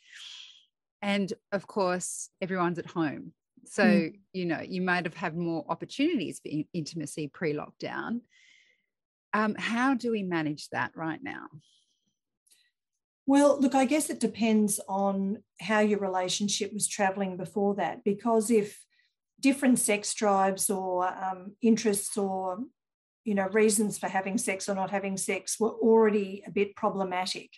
And 1.02 1.32
of 1.50 1.66
course, 1.66 2.30
everyone's 2.40 2.78
at 2.78 2.86
home. 2.86 3.32
So, 3.64 3.84
mm. 3.84 4.18
you 4.32 4.46
know, 4.46 4.60
you 4.60 4.82
might 4.82 5.04
have 5.04 5.14
had 5.14 5.36
more 5.36 5.64
opportunities 5.68 6.40
for 6.40 6.50
intimacy 6.72 7.28
pre 7.28 7.54
lockdown. 7.54 8.20
Um, 9.32 9.54
how 9.58 9.94
do 9.94 10.10
we 10.10 10.22
manage 10.22 10.68
that 10.70 10.92
right 10.94 11.20
now? 11.22 11.46
Well, 13.26 13.58
look, 13.60 13.74
I 13.74 13.84
guess 13.84 14.10
it 14.10 14.20
depends 14.20 14.80
on 14.88 15.42
how 15.60 15.80
your 15.80 16.00
relationship 16.00 16.72
was 16.72 16.88
traveling 16.88 17.36
before 17.36 17.76
that. 17.76 18.02
Because 18.04 18.50
if 18.50 18.78
different 19.40 19.78
sex 19.78 20.12
drives 20.14 20.70
or 20.70 21.06
um, 21.06 21.56
interests 21.62 22.16
or 22.16 22.58
you 23.24 23.34
know 23.34 23.48
reasons 23.48 23.98
for 23.98 24.08
having 24.08 24.38
sex 24.38 24.68
or 24.68 24.74
not 24.74 24.90
having 24.90 25.16
sex 25.16 25.58
were 25.60 25.70
already 25.70 26.42
a 26.46 26.50
bit 26.50 26.74
problematic, 26.74 27.50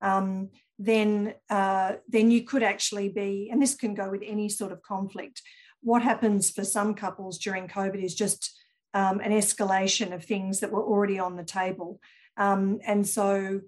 um, 0.00 0.50
then 0.82 1.34
uh, 1.50 1.92
then 2.08 2.30
you 2.30 2.42
could 2.42 2.62
actually 2.62 3.10
be, 3.10 3.50
and 3.52 3.60
this 3.60 3.74
can 3.74 3.94
go 3.94 4.10
with 4.10 4.22
any 4.24 4.48
sort 4.48 4.72
of 4.72 4.82
conflict. 4.82 5.42
What 5.82 6.02
happens 6.02 6.50
for 6.50 6.64
some 6.64 6.94
couples 6.94 7.38
during 7.38 7.68
COVID 7.68 8.02
is 8.02 8.14
just 8.14 8.58
um, 8.94 9.20
an 9.20 9.30
escalation 9.30 10.14
of 10.14 10.24
things 10.24 10.60
that 10.60 10.72
were 10.72 10.82
already 10.82 11.18
on 11.18 11.36
the 11.36 11.44
table, 11.44 12.00
um, 12.38 12.80
and 12.86 13.06
so 13.06 13.60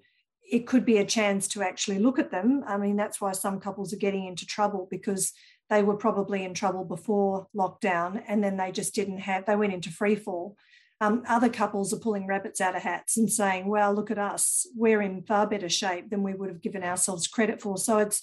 it 0.50 0.66
could 0.66 0.86
be 0.86 0.98
a 0.98 1.04
chance 1.04 1.48
to 1.48 1.62
actually 1.62 1.98
look 1.98 2.18
at 2.18 2.30
them. 2.30 2.64
I 2.66 2.78
mean, 2.78 2.96
that's 2.96 3.20
why 3.20 3.32
some 3.32 3.60
couples 3.60 3.92
are 3.92 3.98
getting 3.98 4.26
into 4.26 4.46
trouble 4.46 4.88
because 4.90 5.32
they 5.68 5.82
were 5.82 5.96
probably 5.96 6.44
in 6.44 6.54
trouble 6.54 6.84
before 6.84 7.46
lockdown, 7.54 8.22
and 8.26 8.42
then 8.42 8.56
they 8.56 8.72
just 8.72 8.94
didn't 8.94 9.18
have. 9.18 9.44
They 9.44 9.56
went 9.56 9.74
into 9.74 9.90
free 9.90 10.16
fall 10.16 10.56
um, 11.02 11.24
other 11.28 11.48
couples 11.48 11.92
are 11.92 11.98
pulling 11.98 12.28
rabbits 12.28 12.60
out 12.60 12.76
of 12.76 12.82
hats 12.82 13.16
and 13.16 13.28
saying, 13.28 13.66
well, 13.66 13.92
look 13.92 14.12
at 14.12 14.20
us, 14.20 14.68
we're 14.76 15.02
in 15.02 15.24
far 15.24 15.48
better 15.48 15.68
shape 15.68 16.10
than 16.10 16.22
we 16.22 16.32
would 16.32 16.48
have 16.48 16.62
given 16.62 16.84
ourselves 16.84 17.26
credit 17.26 17.60
for. 17.60 17.76
So 17.76 17.98
it's 17.98 18.22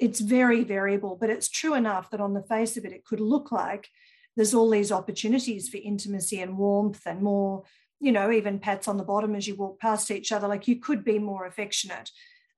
it's 0.00 0.18
very 0.18 0.64
variable, 0.64 1.16
but 1.20 1.30
it's 1.30 1.48
true 1.48 1.74
enough 1.74 2.10
that 2.10 2.20
on 2.20 2.34
the 2.34 2.42
face 2.42 2.76
of 2.76 2.84
it, 2.84 2.92
it 2.92 3.04
could 3.04 3.20
look 3.20 3.52
like 3.52 3.88
there's 4.36 4.54
all 4.54 4.68
these 4.68 4.90
opportunities 4.90 5.68
for 5.68 5.76
intimacy 5.76 6.40
and 6.40 6.58
warmth 6.58 7.02
and 7.06 7.22
more, 7.22 7.62
you 8.00 8.10
know, 8.10 8.32
even 8.32 8.58
pats 8.58 8.88
on 8.88 8.96
the 8.96 9.04
bottom 9.04 9.36
as 9.36 9.46
you 9.46 9.54
walk 9.54 9.78
past 9.78 10.10
each 10.10 10.32
other. 10.32 10.48
Like 10.48 10.66
you 10.66 10.80
could 10.80 11.04
be 11.04 11.20
more 11.20 11.46
affectionate. 11.46 12.10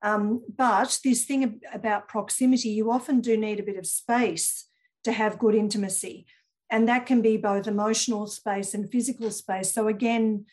Um, 0.02 0.42
but 0.56 0.98
this 1.04 1.24
thing 1.24 1.60
about 1.72 2.08
proximity, 2.08 2.70
you 2.70 2.90
often 2.90 3.20
do 3.20 3.36
need 3.36 3.60
a 3.60 3.64
bit 3.70 3.78
of 3.78 3.86
space 3.86 4.66
to 5.04 5.12
have 5.12 5.38
good 5.38 5.54
intimacy. 5.54 6.26
And 6.70 6.88
that 6.88 7.06
can 7.06 7.20
be 7.20 7.36
both 7.36 7.66
emotional 7.66 8.26
space 8.26 8.74
and 8.74 8.90
physical 8.90 9.30
space. 9.30 9.72
So, 9.72 9.88
again, 9.88 10.46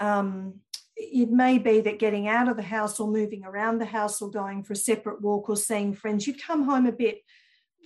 um, 0.00 0.60
it 0.96 1.30
may 1.30 1.58
be 1.58 1.80
that 1.80 1.98
getting 1.98 2.28
out 2.28 2.48
of 2.48 2.56
the 2.56 2.62
house 2.62 3.00
or 3.00 3.08
moving 3.08 3.44
around 3.44 3.78
the 3.78 3.86
house 3.86 4.20
or 4.22 4.30
going 4.30 4.62
for 4.62 4.72
a 4.72 4.76
separate 4.76 5.20
walk 5.20 5.48
or 5.48 5.56
seeing 5.56 5.94
friends, 5.94 6.26
you 6.26 6.34
come 6.34 6.64
home 6.64 6.86
a 6.86 6.92
bit 6.92 7.18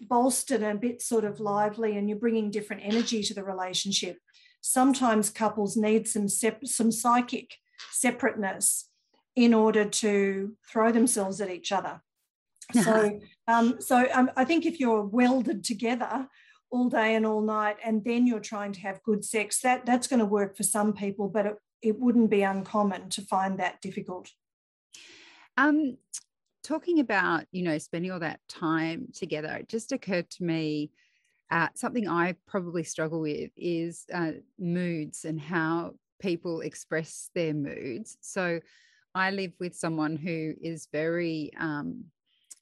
bolstered 0.08 0.62
and 0.62 0.78
a 0.78 0.80
bit 0.80 1.02
sort 1.02 1.24
of 1.24 1.40
lively 1.40 1.96
and 1.96 2.08
you're 2.08 2.18
bringing 2.18 2.50
different 2.50 2.82
energy 2.84 3.22
to 3.22 3.34
the 3.34 3.44
relationship. 3.44 4.18
Sometimes 4.60 5.30
couples 5.30 5.76
need 5.76 6.06
some, 6.06 6.28
sep- 6.28 6.66
some 6.66 6.92
psychic 6.92 7.54
separateness 7.92 8.88
in 9.36 9.54
order 9.54 9.84
to 9.84 10.56
throw 10.70 10.92
themselves 10.92 11.40
at 11.40 11.50
each 11.50 11.72
other. 11.72 12.02
So, 12.82 13.20
um, 13.46 13.80
so 13.80 14.06
um, 14.12 14.30
I 14.36 14.44
think 14.44 14.66
if 14.66 14.78
you're 14.78 15.02
welded 15.02 15.64
together 15.64 16.28
all 16.70 16.88
day 16.88 17.14
and 17.14 17.26
all 17.26 17.40
night, 17.40 17.76
and 17.84 18.04
then 18.04 18.26
you're 18.26 18.40
trying 18.40 18.72
to 18.72 18.80
have 18.80 19.02
good 19.02 19.24
sex, 19.24 19.60
that 19.60 19.86
that's 19.86 20.06
going 20.06 20.20
to 20.20 20.26
work 20.26 20.56
for 20.56 20.62
some 20.62 20.92
people, 20.92 21.28
but 21.28 21.46
it, 21.46 21.56
it 21.82 21.98
wouldn't 21.98 22.30
be 22.30 22.42
uncommon 22.42 23.08
to 23.10 23.22
find 23.22 23.58
that 23.58 23.80
difficult. 23.80 24.30
Um, 25.56 25.96
talking 26.62 27.00
about 27.00 27.44
you 27.50 27.62
know 27.62 27.78
spending 27.78 28.12
all 28.12 28.20
that 28.20 28.40
time 28.48 29.08
together, 29.14 29.48
it 29.56 29.68
just 29.68 29.92
occurred 29.92 30.30
to 30.30 30.44
me. 30.44 30.90
Uh, 31.50 31.68
something 31.74 32.06
I 32.06 32.34
probably 32.46 32.84
struggle 32.84 33.20
with 33.20 33.50
is 33.56 34.04
uh, 34.12 34.32
moods 34.58 35.24
and 35.24 35.40
how 35.40 35.94
people 36.20 36.60
express 36.60 37.30
their 37.34 37.54
moods. 37.54 38.18
So, 38.20 38.60
I 39.14 39.30
live 39.30 39.52
with 39.58 39.74
someone 39.74 40.16
who 40.16 40.54
is 40.60 40.88
very 40.92 41.50
um, 41.58 42.04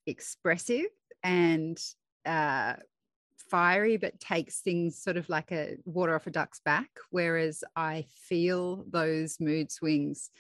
expressive 0.07 0.87
and 1.25 1.79
uh, 2.25 2.75
fiery, 3.51 3.97
but 3.97 4.21
takes 4.21 4.61
things 4.61 5.01
sort 5.01 5.17
of 5.17 5.29
like 5.29 5.53
a 5.53 5.77
water 5.85 6.15
off 6.15 6.27
a 6.27 6.31
duck's 6.31 6.61
back. 6.61 6.89
Whereas 7.11 7.63
I 7.75 8.07
feel 8.11 8.85
those 8.91 9.39
mood 9.41 9.71
swings 9.71 10.31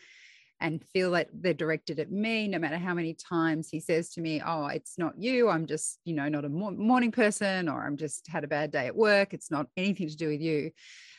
and 0.60 0.82
feel 0.92 1.10
that 1.10 1.28
they're 1.32 1.52
directed 1.52 1.98
at 1.98 2.10
me 2.10 2.48
no 2.48 2.58
matter 2.58 2.78
how 2.78 2.94
many 2.94 3.12
times 3.12 3.68
he 3.68 3.78
says 3.78 4.08
to 4.08 4.22
me 4.22 4.40
oh 4.44 4.68
it's 4.68 4.96
not 4.96 5.12
you. 5.18 5.48
I'm 5.50 5.66
just 5.66 5.98
you 6.04 6.14
know 6.14 6.28
not 6.28 6.46
a 6.46 6.48
morning 6.48 7.12
person 7.12 7.68
or 7.68 7.84
i'm 7.84 7.98
just 7.98 8.26
had 8.26 8.42
a 8.44 8.48
bad 8.48 8.70
day 8.70 8.86
at 8.86 8.96
work. 8.96 9.34
It's 9.34 9.50
not 9.50 9.66
anything 9.76 10.08
to 10.08 10.16
do 10.16 10.28
with 10.28 10.40
you. 10.40 10.70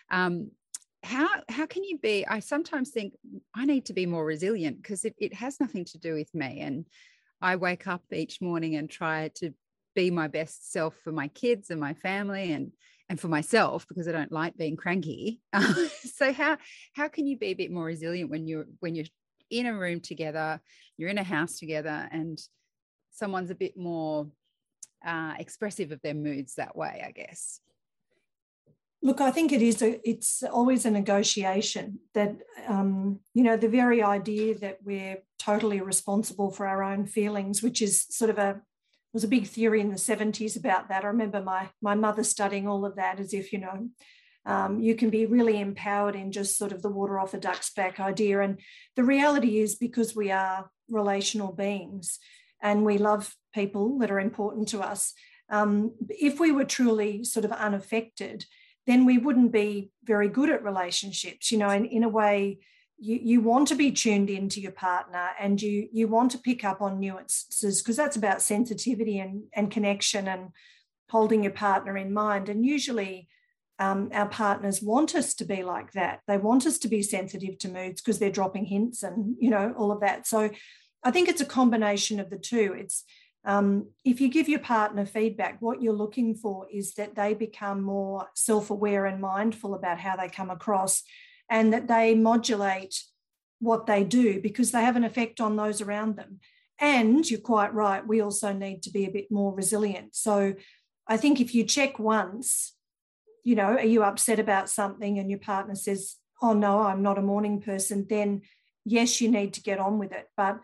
Um, 0.10 0.52
how 1.04 1.28
how 1.48 1.66
can 1.68 1.84
you 1.84 2.00
be 2.00 2.26
i 2.28 2.40
sometimes 2.40 2.90
think 2.90 3.14
i 3.54 3.64
need 3.66 3.86
to 3.86 3.94
be 3.94 4.08
more 4.08 4.26
resilient 4.26 4.82
because 4.82 5.06
it, 5.06 5.14
it 5.20 5.32
has 5.32 5.60
nothing 5.60 5.86
to 5.86 5.98
do 6.00 6.14
with 6.14 6.34
me. 6.34 6.62
And 6.62 6.86
I 7.42 7.56
wake 7.56 7.88
up 7.88 8.02
each 8.12 8.42
morning 8.42 8.76
and 8.76 8.90
try 8.90 9.30
to 9.36 9.54
be 9.98 10.12
my 10.12 10.28
best 10.28 10.72
self 10.72 10.94
for 11.04 11.12
my 11.12 11.28
kids 11.30 11.72
and 11.72 11.80
my 11.80 11.96
family 11.96 12.54
and 12.54 12.72
and 13.10 13.20
for 13.20 13.30
myself 13.30 13.86
because 13.88 14.08
I 14.08 14.12
don't 14.12 14.32
like 14.32 14.56
being 14.56 14.76
cranky. 14.76 15.42
so 16.16 16.32
how 16.32 16.58
how 16.94 17.08
can 17.08 17.26
you 17.26 17.38
be 17.38 17.48
a 17.48 17.54
bit 17.62 17.72
more 17.72 17.86
resilient 17.86 18.30
when 18.30 18.48
you're 18.48 18.68
when 18.80 18.94
you're 18.96 19.12
in 19.50 19.66
a 19.66 19.74
room 19.74 20.00
together, 20.00 20.62
you're 20.98 21.10
in 21.10 21.18
a 21.18 21.24
house 21.24 21.58
together, 21.58 22.08
and 22.12 22.38
someone's 23.12 23.50
a 23.50 23.56
bit 23.56 23.76
more 23.76 24.28
uh, 25.06 25.34
expressive 25.40 25.92
of 25.92 26.02
their 26.02 26.14
moods 26.14 26.56
that 26.56 26.76
way, 26.76 27.04
I 27.06 27.12
guess. 27.12 27.60
Look, 29.02 29.22
I 29.22 29.32
think 29.32 29.52
it 29.52 29.62
is 29.62 29.82
a, 29.82 30.00
it's 30.08 30.44
always 30.44 30.86
a 30.86 30.92
negotiation 30.92 32.00
that, 32.14 32.36
um, 32.68 33.20
you 33.34 33.44
know, 33.44 33.56
the 33.56 33.70
very 33.70 34.02
idea 34.04 34.58
that 34.60 34.80
we're 34.84 35.18
totally 35.40 35.82
responsible 35.82 36.52
for 36.52 36.68
our 36.68 36.84
own 36.84 37.06
feelings, 37.06 37.64
which 37.64 37.82
is 37.82 38.06
sort 38.10 38.32
of 38.32 38.38
a, 38.38 38.62
was 39.14 39.24
a 39.24 39.28
big 39.28 39.48
theory 39.48 39.82
in 39.82 39.90
the 39.90 39.96
70s 39.96 40.58
about 40.58 40.90
that. 40.90 41.04
I 41.04 41.08
remember 41.08 41.42
my, 41.42 41.70
my 41.82 41.96
mother 41.96 42.24
studying 42.24 42.68
all 42.68 42.86
of 42.86 42.96
that 42.98 43.20
as 43.20 43.34
if, 43.34 43.52
you 43.54 43.60
know, 43.60 43.90
um, 44.46 44.80
you 44.80 44.96
can 44.96 45.10
be 45.10 45.26
really 45.26 45.60
empowered 45.60 46.16
in 46.16 46.32
just 46.32 46.58
sort 46.58 46.72
of 46.72 46.82
the 46.82 46.90
water 46.90 47.20
off 47.20 47.34
a 47.34 47.40
duck's 47.40 47.72
back 47.74 48.00
idea. 48.00 48.42
And 48.42 48.60
the 48.96 49.04
reality 49.04 49.60
is 49.60 49.76
because 49.76 50.16
we 50.16 50.32
are 50.32 50.70
relational 50.90 51.52
beings 51.52 52.20
and 52.62 52.86
we 52.86 52.98
love 52.98 53.36
people 53.54 54.00
that 54.00 54.12
are 54.12 54.20
important 54.20 54.70
to 54.70 54.82
us, 54.82 55.14
um, 55.50 55.94
if 56.10 56.40
we 56.40 56.52
were 56.52 56.64
truly 56.64 57.24
sort 57.24 57.46
of 57.46 57.52
unaffected, 57.52 58.46
then 58.86 59.06
we 59.06 59.18
wouldn't 59.18 59.52
be 59.52 59.92
very 60.04 60.30
good 60.30 60.50
at 60.50 60.64
relationships. 60.64 61.52
You 61.52 61.58
know, 61.58 61.70
in, 61.70 61.86
in 61.86 62.04
a 62.04 62.10
way, 62.10 62.60
you, 62.98 63.20
you 63.22 63.42
want 63.42 63.68
to 63.68 63.76
be 63.76 63.92
tuned 63.92 64.30
into 64.30 64.60
your 64.60 64.72
partner 64.72 65.30
and 65.40 65.62
you 65.62 65.88
you 65.92 66.08
want 66.08 66.32
to 66.32 66.40
pick 66.40 66.64
up 66.64 66.82
on 66.82 67.00
nuances 67.00 67.82
because 67.82 67.96
that's 67.96 68.16
about 68.16 68.42
sensitivity 68.42 69.20
and, 69.20 69.44
and 69.54 69.72
connection 69.72 70.28
and 70.28 70.50
holding 71.10 71.44
your 71.44 71.54
partner 71.54 71.96
in 71.96 72.14
mind. 72.14 72.50
And 72.50 72.66
usually 72.66 73.30
um, 73.80 74.10
our 74.14 74.28
partners 74.28 74.82
want 74.82 75.16
us 75.16 75.36
to 75.36 75.46
be 75.46 75.64
like 75.64 75.94
that. 75.94 76.22
They 76.28 76.38
want 76.38 76.66
us 76.66 76.80
to 76.80 76.88
be 76.88 77.04
sensitive 77.04 77.58
to 77.60 77.70
moods 77.70 78.02
because 78.02 78.20
they're 78.20 78.32
dropping 78.32 78.66
hints 78.66 79.04
and 79.04 79.36
you 79.40 79.50
know 79.50 79.74
all 79.78 79.92
of 79.92 80.02
that. 80.02 80.26
So 80.26 80.50
I 81.04 81.12
think 81.12 81.30
it's 81.30 81.42
a 81.42 81.46
combination 81.46 82.20
of 82.20 82.30
the 82.30 82.40
two. 82.40 82.76
It's 82.78 83.04
um, 83.46 83.92
if 84.04 84.20
you 84.20 84.28
give 84.28 84.50
your 84.50 84.60
partner 84.60 85.06
feedback, 85.06 85.62
what 85.62 85.82
you're 85.82 85.94
looking 85.94 86.36
for 86.36 86.68
is 86.74 86.96
that 86.96 87.16
they 87.16 87.34
become 87.34 87.82
more 87.82 88.28
self 88.34 88.72
aware 88.72 89.06
and 89.06 89.22
mindful 89.22 89.76
about 89.76 90.00
how 90.00 90.16
they 90.16 90.28
come 90.28 90.50
across 90.50 91.04
and 91.50 91.74
that 91.74 91.88
they 91.88 92.16
modulate 92.16 93.04
what 93.60 93.86
they 93.86 94.04
do 94.04 94.42
because 94.42 94.72
they 94.72 94.82
have 94.82 94.96
an 94.96 95.04
effect 95.04 95.42
on 95.42 95.56
those 95.56 95.82
around 95.82 96.16
them. 96.16 96.40
And 96.80 97.30
you're 97.30 97.40
quite 97.40 97.74
right, 97.74 98.06
we 98.06 98.22
also 98.22 98.54
need 98.54 98.84
to 98.84 98.92
be 98.92 99.06
a 99.06 99.12
bit 99.12 99.32
more 99.32 99.54
resilient. 99.54 100.16
So 100.16 100.54
I 101.08 101.18
think 101.18 101.40
if 101.42 101.56
you 101.56 101.64
check 101.64 101.98
once, 101.98 102.76
you 103.44 103.56
know, 103.56 103.78
are 103.78 103.86
you 103.86 104.04
upset 104.04 104.40
about 104.40 104.70
something 104.70 105.18
and 105.18 105.30
your 105.30 105.40
partner 105.40 105.74
says, 105.74 106.16
oh 106.42 106.54
no, 106.54 106.82
I'm 106.82 107.02
not 107.02 107.18
a 107.18 107.24
morning 107.24 107.62
person, 107.62 108.06
then 108.08 108.42
yes, 108.86 109.22
you 109.22 109.32
need 109.32 109.54
to 109.54 109.62
get 109.62 109.80
on 109.80 109.98
with 109.98 110.12
it. 110.12 110.26
But 110.36 110.60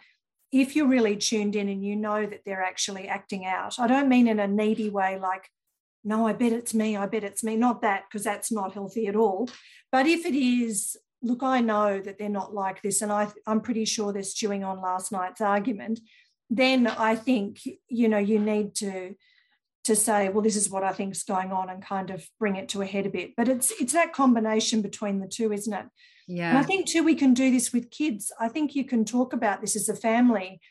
if 0.52 0.76
you're 0.76 0.88
really 0.88 1.16
tuned 1.16 1.56
in 1.56 1.68
and 1.68 1.84
you 1.84 1.96
know 1.96 2.26
that 2.28 2.42
they're 2.46 2.62
actually 2.62 3.08
acting 3.08 3.46
out, 3.46 3.80
I 3.80 3.88
don't 3.88 4.10
mean 4.10 4.28
in 4.28 4.40
a 4.40 4.48
needy 4.48 4.90
way 4.90 5.18
like, 5.20 5.50
no, 6.04 6.28
I 6.28 6.34
bet 6.34 6.52
it's 6.52 6.74
me, 6.74 6.96
I 6.98 7.06
bet 7.06 7.24
it's 7.24 7.44
me, 7.44 7.56
not 7.56 7.82
that, 7.82 8.04
because 8.08 8.24
that's 8.24 8.52
not 8.52 8.74
healthy 8.74 9.08
at 9.08 9.16
all. 9.16 9.50
But 9.92 10.06
if 10.08 10.26
it 10.26 10.36
is, 10.36 10.98
look, 11.22 11.44
I 11.44 11.62
know 11.62 12.02
that 12.02 12.18
they're 12.18 12.30
not 12.30 12.54
like 12.54 12.82
this, 12.82 13.02
and 13.02 13.12
I, 13.12 13.28
I'm 13.48 13.62
pretty 13.62 13.86
sure 13.86 14.12
they're 14.12 14.24
stewing 14.24 14.64
on 14.64 14.82
last 14.82 15.12
night's 15.12 15.42
argument, 15.42 16.00
then 16.50 16.88
I 16.88 17.16
think, 17.16 17.60
you 17.88 18.10
know, 18.10 18.18
you 18.18 18.40
need 18.40 18.76
to 18.76 19.16
to 19.86 19.96
say, 19.98 20.30
well, 20.30 20.42
this 20.42 20.56
is 20.56 20.70
what 20.70 20.84
I 20.84 20.94
think 20.94 21.14
is 21.14 21.24
going 21.24 21.52
on 21.52 21.70
and 21.70 21.84
kind 21.84 22.10
of 22.10 22.26
bring 22.40 22.56
it 22.56 22.70
to 22.70 22.82
a 22.82 22.86
head 22.86 23.06
a 23.06 23.10
bit. 23.10 23.36
But 23.36 23.50
it's 23.50 23.72
it's 23.82 23.94
that 23.94 24.14
combination 24.14 24.82
between 24.82 25.20
the 25.20 25.28
two, 25.28 25.52
isn't 25.52 25.74
it? 25.74 25.86
Yeah. 26.28 26.50
And 26.50 26.58
I 26.58 26.64
think 26.64 26.88
too, 26.88 27.04
we 27.04 27.16
can 27.16 27.34
do 27.34 27.52
this 27.52 27.74
with 27.74 27.92
kids. 27.92 28.32
I 28.40 28.48
think 28.48 28.76
you 28.76 28.86
can 28.86 29.04
talk 29.04 29.34
about 29.34 29.60
this 29.60 29.76
as 29.76 29.90
a 29.90 29.96
family. 29.96 30.62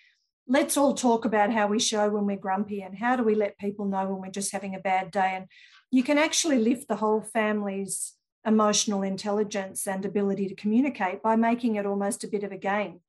Let's 0.47 0.77
all 0.77 0.95
talk 0.95 1.25
about 1.25 1.53
how 1.53 1.69
we 1.69 1.79
show 1.79 2.09
when 2.11 2.27
we're 2.27 2.37
grumpy 2.37 2.83
and 2.83 2.97
how 2.97 3.17
do 3.17 3.23
we 3.23 3.35
let 3.35 3.59
people 3.59 3.85
know 3.87 4.07
when 4.07 4.21
we're 4.21 4.31
just 4.31 4.53
having 4.53 4.75
a 4.75 4.81
bad 4.81 5.11
day. 5.11 5.33
And 5.35 5.47
you 5.91 6.03
can 6.03 6.19
actually 6.19 6.59
lift 6.59 6.89
the 6.89 6.97
whole 6.97 7.21
family's 7.21 8.15
emotional 8.45 9.03
intelligence 9.03 9.87
and 9.87 10.05
ability 10.05 10.49
to 10.49 10.55
communicate 10.55 11.23
by 11.23 11.37
making 11.37 11.77
it 11.77 11.87
almost 11.87 12.25
a 12.25 12.29
bit 12.29 12.43
of 12.43 12.53
a 12.53 12.57
game, 12.57 13.01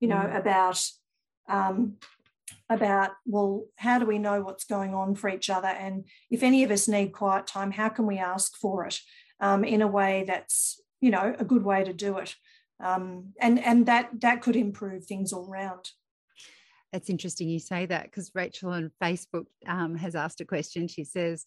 you 0.00 0.08
know, 0.08 0.16
mm. 0.16 0.36
about 0.36 0.82
um, 1.48 1.96
about 2.70 3.10
well 3.26 3.64
how 3.76 3.98
do 3.98 4.06
we 4.06 4.18
know 4.18 4.40
what's 4.42 4.64
going 4.64 4.94
on 4.94 5.14
for 5.14 5.28
each 5.28 5.48
other 5.48 5.68
and 5.68 6.04
if 6.30 6.42
any 6.42 6.62
of 6.62 6.70
us 6.70 6.88
need 6.88 7.12
quiet 7.12 7.46
time 7.46 7.70
how 7.70 7.88
can 7.88 8.06
we 8.06 8.18
ask 8.18 8.56
for 8.56 8.86
it 8.86 9.00
um, 9.40 9.64
in 9.64 9.82
a 9.82 9.86
way 9.86 10.24
that's 10.26 10.80
you 11.00 11.10
know 11.10 11.34
a 11.38 11.44
good 11.44 11.64
way 11.64 11.82
to 11.82 11.92
do 11.92 12.18
it 12.18 12.34
um, 12.80 13.32
and 13.40 13.58
and 13.64 13.86
that 13.86 14.08
that 14.20 14.42
could 14.42 14.56
improve 14.56 15.04
things 15.04 15.32
all 15.32 15.48
round 15.48 15.90
that's 16.92 17.10
interesting 17.10 17.48
you 17.48 17.58
say 17.58 17.86
that 17.86 18.04
because 18.04 18.30
rachel 18.34 18.70
on 18.70 18.90
facebook 19.02 19.46
um, 19.66 19.94
has 19.94 20.14
asked 20.14 20.40
a 20.40 20.44
question 20.44 20.88
she 20.88 21.04
says 21.04 21.44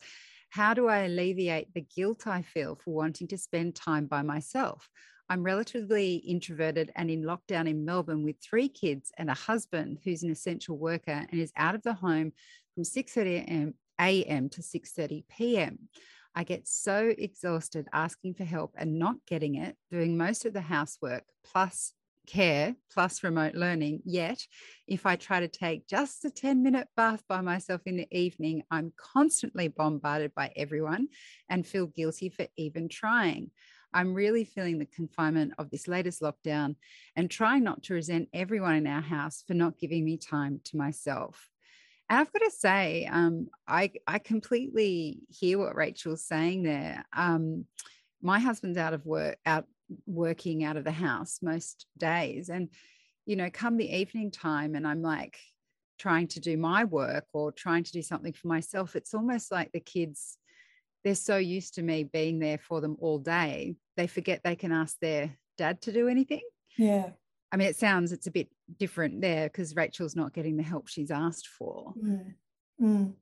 how 0.50 0.74
do 0.74 0.88
i 0.88 1.00
alleviate 1.00 1.74
the 1.74 1.86
guilt 1.96 2.28
i 2.28 2.42
feel 2.42 2.76
for 2.76 2.94
wanting 2.94 3.28
to 3.28 3.38
spend 3.38 3.76
time 3.76 4.06
by 4.06 4.22
myself 4.22 4.90
i'm 5.30 5.44
relatively 5.44 6.16
introverted 6.16 6.92
and 6.96 7.10
in 7.10 7.24
lockdown 7.24 7.70
in 7.70 7.86
melbourne 7.86 8.24
with 8.24 8.36
three 8.42 8.70
kids 8.70 9.12
and 9.18 9.30
a 9.30 9.36
husband 9.36 10.00
who's 10.04 10.24
an 10.24 10.32
essential 10.32 10.78
worker 10.78 11.26
and 11.32 11.40
is 11.40 11.54
out 11.58 11.76
of 11.76 11.84
the 11.84 11.94
home 11.94 12.32
from 12.74 12.84
6.30 12.84 13.74
a.m. 14.00 14.50
to 14.50 14.62
6.30 14.62 15.24
p.m 15.30 15.90
I 16.34 16.44
get 16.44 16.68
so 16.68 17.14
exhausted 17.18 17.88
asking 17.92 18.36
for 18.36 18.46
help 18.46 18.74
and 18.78 18.98
not 18.98 19.18
getting 19.28 19.56
it, 19.56 19.76
doing 19.90 20.18
most 20.18 20.46
of 20.46 20.54
the 20.54 20.62
housework 20.62 21.24
plus 21.44 21.94
care 22.32 22.76
plus 22.94 23.24
remote 23.24 23.56
learning. 23.56 24.02
Yet, 24.06 24.46
if 24.88 25.06
I 25.06 25.16
try 25.16 25.42
to 25.42 25.48
take 25.48 25.88
just 25.88 26.24
a 26.24 26.30
10 26.30 26.64
minute 26.64 26.88
bath 26.96 27.24
by 27.28 27.42
myself 27.42 27.82
in 27.86 27.98
the 27.98 28.08
evening, 28.12 28.64
I'm 28.72 28.94
constantly 28.96 29.68
bombarded 29.68 30.34
by 30.34 30.52
everyone 30.56 31.10
and 31.50 31.68
feel 31.68 31.88
guilty 31.88 32.30
for 32.30 32.48
even 32.56 32.88
trying. 32.88 33.52
I'm 33.94 34.14
really 34.14 34.46
feeling 34.46 34.80
the 34.80 34.86
confinement 34.86 35.54
of 35.58 35.70
this 35.70 35.88
latest 35.88 36.22
lockdown 36.22 36.76
and 37.18 37.30
trying 37.30 37.64
not 37.64 37.84
to 37.84 37.96
resent 37.96 38.30
everyone 38.34 38.76
in 38.76 38.88
our 38.88 39.02
house 39.02 39.44
for 39.46 39.54
not 39.54 39.78
giving 39.78 40.06
me 40.06 40.18
time 40.18 40.62
to 40.66 40.78
myself. 40.78 41.50
And 42.10 42.20
I've 42.20 42.32
got 42.32 42.40
to 42.40 42.52
say, 42.52 43.08
um, 43.12 43.48
I, 43.68 43.92
I 44.08 44.20
completely 44.20 45.20
hear 45.30 45.58
what 45.58 45.76
Rachel's 45.76 46.26
saying 46.26 46.64
there. 46.64 47.06
Um, 47.16 47.66
my 48.22 48.40
husband's 48.40 48.78
out 48.78 48.94
of 48.94 49.06
work, 49.06 49.38
out 49.46 49.66
working 50.06 50.64
out 50.64 50.78
of 50.78 50.84
the 50.84 50.92
house 50.92 51.40
most 51.42 51.86
days. 51.98 52.50
And, 52.50 52.70
you 53.26 53.36
know, 53.36 53.50
come 53.52 53.78
the 53.78 53.96
evening 53.96 54.32
time, 54.32 54.76
and 54.76 54.88
I'm 54.88 55.02
like 55.02 55.38
trying 56.00 56.28
to 56.28 56.40
do 56.40 56.58
my 56.58 56.84
work 56.84 57.26
or 57.34 57.52
trying 57.52 57.84
to 57.84 57.92
do 57.92 58.02
something 58.02 58.34
for 58.34 58.48
myself, 58.48 58.96
it's 58.96 59.14
almost 59.14 59.52
like 59.52 59.72
the 59.72 59.80
kids, 59.80 60.38
they're 61.04 61.16
so 61.16 61.38
used 61.38 61.76
to 61.76 61.84
me 61.84 62.04
being 62.04 62.40
there 62.40 62.58
for 62.58 62.82
them 62.82 62.98
all 63.00 63.20
day, 63.20 63.76
they 63.98 64.08
forget 64.08 64.42
they 64.44 64.56
can 64.56 64.72
ask 64.72 64.98
their 65.00 65.32
dad 65.58 65.82
to 65.82 65.92
do 65.92 66.08
anything. 66.08 66.42
Yeah. 66.78 67.12
I 67.52 67.58
mean, 67.58 67.68
it 67.68 67.76
sounds 67.76 68.12
it's 68.12 68.28
a 68.28 68.32
bit 68.32 68.48
different 68.80 69.22
there 69.22 69.48
because 69.48 69.76
Rachel's 69.76 70.16
not 70.16 70.34
getting 70.34 70.58
the 70.58 70.64
help 70.64 70.88
she's 70.88 71.12
asked 71.12 71.48
for. 71.48 71.94
Mm. 72.02 72.34
Mm. 72.82 73.14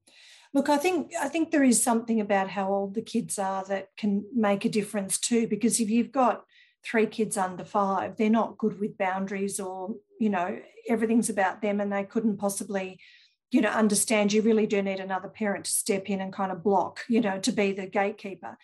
Look, 0.53 0.69
I 0.69 0.77
think 0.77 1.11
I 1.21 1.27
think 1.27 1.51
there 1.51 1.63
is 1.63 1.83
something 1.83 2.19
about 2.19 2.49
how 2.49 2.73
old 2.73 2.95
the 2.95 3.01
kids 3.01 3.37
are 3.37 3.63
that 3.65 3.89
can 3.97 4.25
make 4.33 4.65
a 4.65 4.69
difference 4.69 5.19
too. 5.19 5.47
Because 5.47 5.79
if 5.79 5.89
you've 5.89 6.11
got 6.11 6.43
three 6.83 7.05
kids 7.05 7.37
under 7.37 7.63
five, 7.63 8.17
they're 8.17 8.29
not 8.29 8.57
good 8.57 8.79
with 8.79 8.97
boundaries 8.97 9.59
or, 9.59 9.95
you 10.19 10.29
know, 10.29 10.59
everything's 10.87 11.29
about 11.29 11.61
them 11.61 11.79
and 11.79 11.91
they 11.91 12.03
couldn't 12.03 12.37
possibly, 12.37 12.99
you 13.51 13.61
know, 13.61 13.69
understand. 13.69 14.33
You 14.33 14.41
really 14.41 14.65
do 14.65 14.81
need 14.81 14.99
another 14.99 15.29
parent 15.29 15.65
to 15.65 15.71
step 15.71 16.09
in 16.09 16.21
and 16.21 16.33
kind 16.33 16.51
of 16.51 16.63
block, 16.63 17.01
you 17.09 17.21
know, 17.21 17.39
to 17.39 17.51
be 17.51 17.71
the 17.73 17.85
gatekeeper. 17.85 18.57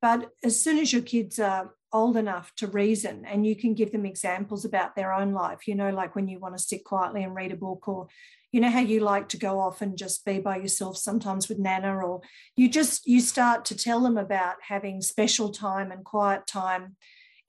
But 0.00 0.30
as 0.42 0.60
soon 0.60 0.78
as 0.78 0.92
your 0.92 1.02
kids 1.02 1.38
are 1.38 1.72
old 1.92 2.16
enough 2.16 2.54
to 2.56 2.66
reason 2.66 3.24
and 3.24 3.46
you 3.46 3.56
can 3.56 3.74
give 3.74 3.92
them 3.92 4.06
examples 4.06 4.64
about 4.64 4.96
their 4.96 5.12
own 5.12 5.32
life, 5.32 5.68
you 5.68 5.74
know, 5.74 5.90
like 5.90 6.14
when 6.14 6.28
you 6.28 6.38
want 6.38 6.56
to 6.56 6.62
sit 6.62 6.84
quietly 6.84 7.22
and 7.22 7.34
read 7.34 7.52
a 7.52 7.56
book 7.56 7.86
or 7.88 8.08
you 8.52 8.60
know 8.60 8.70
how 8.70 8.80
you 8.80 9.00
like 9.00 9.28
to 9.28 9.36
go 9.36 9.60
off 9.60 9.82
and 9.82 9.98
just 9.98 10.24
be 10.24 10.38
by 10.38 10.56
yourself 10.56 10.96
sometimes 10.96 11.48
with 11.48 11.58
nana 11.58 11.98
or 11.98 12.22
you 12.56 12.68
just 12.68 13.06
you 13.06 13.20
start 13.20 13.64
to 13.64 13.76
tell 13.76 14.00
them 14.00 14.16
about 14.16 14.56
having 14.68 15.02
special 15.02 15.50
time 15.50 15.90
and 15.90 16.04
quiet 16.04 16.46
time 16.46 16.96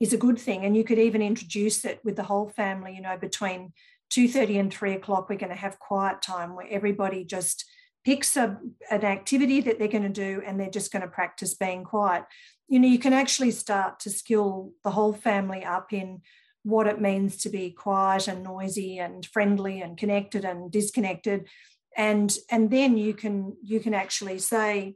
is 0.00 0.14
a 0.14 0.18
good 0.18 0.38
thing. 0.38 0.64
And 0.64 0.76
you 0.76 0.82
could 0.82 0.98
even 0.98 1.22
introduce 1.22 1.84
it 1.84 2.00
with 2.02 2.16
the 2.16 2.22
whole 2.22 2.48
family, 2.48 2.94
you 2.94 3.02
know, 3.02 3.18
between 3.18 3.72
2.30 4.10 4.58
and 4.58 4.72
3 4.72 4.94
o'clock, 4.94 5.28
we're 5.28 5.36
going 5.38 5.50
to 5.50 5.56
have 5.56 5.78
quiet 5.78 6.22
time 6.22 6.56
where 6.56 6.66
everybody 6.68 7.22
just 7.22 7.66
picks 8.02 8.36
a, 8.36 8.58
an 8.90 9.04
activity 9.04 9.60
that 9.60 9.78
they're 9.78 9.86
going 9.86 10.02
to 10.02 10.08
do 10.08 10.42
and 10.44 10.58
they're 10.58 10.70
just 10.70 10.90
going 10.90 11.02
to 11.02 11.08
practice 11.08 11.54
being 11.54 11.84
quiet. 11.84 12.24
You 12.66 12.80
know, 12.80 12.88
you 12.88 12.98
can 12.98 13.12
actually 13.12 13.50
start 13.50 14.00
to 14.00 14.10
skill 14.10 14.72
the 14.84 14.90
whole 14.90 15.12
family 15.12 15.64
up 15.64 15.92
in 15.92 16.22
what 16.62 16.86
it 16.86 17.00
means 17.00 17.36
to 17.38 17.48
be 17.48 17.70
quiet 17.70 18.28
and 18.28 18.42
noisy 18.42 18.98
and 18.98 19.24
friendly 19.26 19.80
and 19.80 19.96
connected 19.96 20.44
and 20.44 20.70
disconnected 20.70 21.46
and 21.96 22.36
and 22.50 22.70
then 22.70 22.96
you 22.96 23.14
can 23.14 23.56
you 23.62 23.80
can 23.80 23.94
actually 23.94 24.38
say 24.38 24.94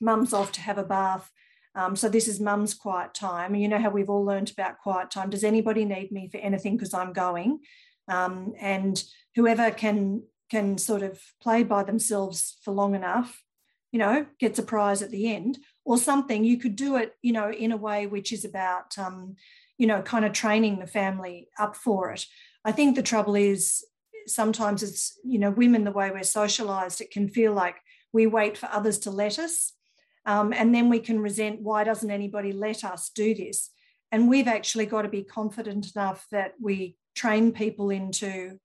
mum's 0.00 0.32
off 0.32 0.52
to 0.52 0.60
have 0.60 0.78
a 0.78 0.84
bath 0.84 1.30
um, 1.76 1.96
so 1.96 2.08
this 2.08 2.28
is 2.28 2.40
mum's 2.40 2.72
quiet 2.72 3.14
time. 3.14 3.54
You 3.54 3.68
know 3.68 3.80
how 3.80 3.90
we've 3.90 4.10
all 4.10 4.24
learned 4.24 4.50
about 4.50 4.78
quiet 4.78 5.10
time. 5.10 5.30
Does 5.30 5.42
anybody 5.42 5.84
need 5.84 6.12
me 6.12 6.28
for 6.28 6.38
anything 6.38 6.76
because 6.76 6.94
I'm 6.94 7.12
going? 7.12 7.60
Um, 8.08 8.54
and 8.60 9.02
whoever 9.34 9.70
can 9.70 10.22
can 10.50 10.78
sort 10.78 11.02
of 11.02 11.20
play 11.42 11.62
by 11.64 11.82
themselves 11.82 12.58
for 12.62 12.72
long 12.72 12.94
enough, 12.94 13.42
you 13.90 13.98
know, 13.98 14.26
gets 14.38 14.58
a 14.58 14.62
prize 14.62 15.02
at 15.02 15.10
the 15.10 15.34
end 15.34 15.58
or 15.84 15.98
something. 15.98 16.44
You 16.44 16.58
could 16.58 16.76
do 16.76 16.96
it, 16.96 17.14
you 17.22 17.32
know, 17.32 17.50
in 17.50 17.72
a 17.72 17.76
way 17.76 18.06
which 18.06 18.32
is 18.32 18.44
about, 18.44 18.96
um, 18.98 19.36
you 19.84 19.88
know, 19.88 20.00
kind 20.00 20.24
of 20.24 20.32
training 20.32 20.78
the 20.78 20.86
family 20.86 21.48
up 21.58 21.76
for 21.76 22.10
it. 22.10 22.24
I 22.64 22.72
think 22.72 22.96
the 22.96 23.02
trouble 23.02 23.34
is 23.34 23.84
sometimes 24.26 24.82
it's, 24.82 25.18
you 25.22 25.38
know, 25.38 25.50
women 25.50 25.84
the 25.84 25.92
way 25.92 26.10
we're 26.10 26.22
socialized, 26.22 27.02
it 27.02 27.10
can 27.10 27.28
feel 27.28 27.52
like 27.52 27.76
we 28.10 28.26
wait 28.26 28.56
for 28.56 28.66
others 28.72 28.98
to 29.00 29.10
let 29.10 29.38
us 29.38 29.74
um, 30.24 30.54
and 30.54 30.74
then 30.74 30.88
we 30.88 31.00
can 31.00 31.20
resent 31.20 31.60
why 31.60 31.84
doesn't 31.84 32.10
anybody 32.10 32.50
let 32.54 32.82
us 32.82 33.10
do 33.14 33.34
this? 33.34 33.68
And 34.10 34.26
we've 34.26 34.48
actually 34.48 34.86
got 34.86 35.02
to 35.02 35.10
be 35.10 35.22
confident 35.22 35.94
enough 35.94 36.26
that 36.30 36.54
we 36.58 36.96
train 37.14 37.52
people 37.52 37.90
into 37.90 38.58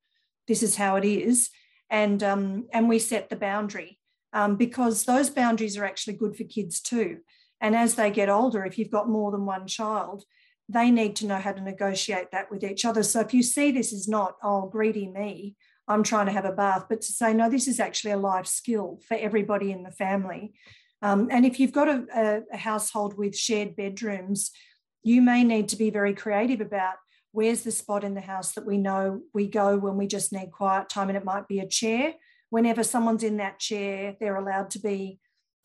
this 0.48 0.63
is 0.63 0.78
how 0.78 0.96
it 0.96 1.04
is, 1.04 1.50
and 1.89 2.24
um, 2.24 2.67
and 2.72 2.88
we 2.88 2.98
set 2.98 3.30
the 3.30 3.36
boundary 3.36 4.00
um, 4.32 4.56
because 4.56 5.04
those 5.04 5.30
boundaries 5.30 5.78
are 5.78 5.84
actually 5.84 6.13
good 6.13 6.38
for 6.38 6.46
kids 6.46 6.80
too. 6.80 7.17
And 7.60 7.76
as 7.76 7.96
they 7.96 8.10
get 8.10 8.30
older, 8.30 8.63
if 8.63 8.78
you've 8.78 8.89
got 8.89 9.10
more 9.10 9.32
than 9.32 9.46
one 9.46 9.67
child, 9.67 10.24
they 10.70 10.92
need 10.92 11.16
to 11.18 11.26
know 11.26 11.38
how 11.38 11.52
to 11.52 11.62
negotiate 11.62 12.32
that 12.32 12.52
with 12.52 12.64
each 12.64 12.86
other. 12.86 13.02
So 13.02 13.20
if 13.20 13.34
you 13.34 13.42
see 13.42 13.72
this 13.72 13.92
is 13.92 14.08
not, 14.08 14.36
oh, 14.44 14.68
greedy 14.68 15.08
me, 15.08 15.56
I'm 15.88 16.04
trying 16.04 16.28
to 16.28 16.32
have 16.32 16.46
a 16.46 16.52
bath, 16.52 16.86
but 16.88 17.02
to 17.02 17.12
say, 17.12 17.34
no, 17.34 17.50
this 17.50 17.68
is 17.68 17.80
actually 17.80 18.12
a 18.12 18.18
life 18.18 18.46
skill 18.46 19.00
for 19.08 19.18
everybody 19.18 19.72
in 19.72 19.82
the 19.82 19.92
family. 19.92 20.54
Um, 21.02 21.30
and 21.32 21.44
if 21.46 21.60
you've 21.60 21.72
got 21.72 21.88
a, 21.88 22.44
a, 22.54 22.58
household 22.58 23.18
with 23.18 23.36
shared 23.36 23.76
bedrooms, 23.76 24.52
you 25.02 25.24
may 25.24 25.44
need 25.44 25.70
to 25.70 25.76
be 25.76 25.90
very 25.90 26.14
creative 26.14 26.62
about 26.62 26.96
where's 27.32 27.64
the 27.64 27.72
spot 27.72 28.04
in 28.04 28.14
the 28.14 28.22
house 28.22 28.52
that 28.52 28.66
we 28.66 28.78
know 28.78 29.22
we 29.34 29.48
go 29.48 29.78
when 29.78 29.98
we 29.98 30.06
just 30.06 30.32
need 30.32 30.52
quiet 30.52 30.90
time. 30.90 31.10
And 31.10 31.18
it 31.18 31.26
might 31.26 31.48
be 31.48 31.60
a 31.60 31.68
chair. 31.68 32.14
Whenever 32.52 32.84
someone's 32.84 33.24
in 33.24 33.38
that 33.38 33.60
chair, 33.60 34.16
they're 34.20 34.36
allowed 34.36 34.70
to 34.72 34.80
be 34.80 35.20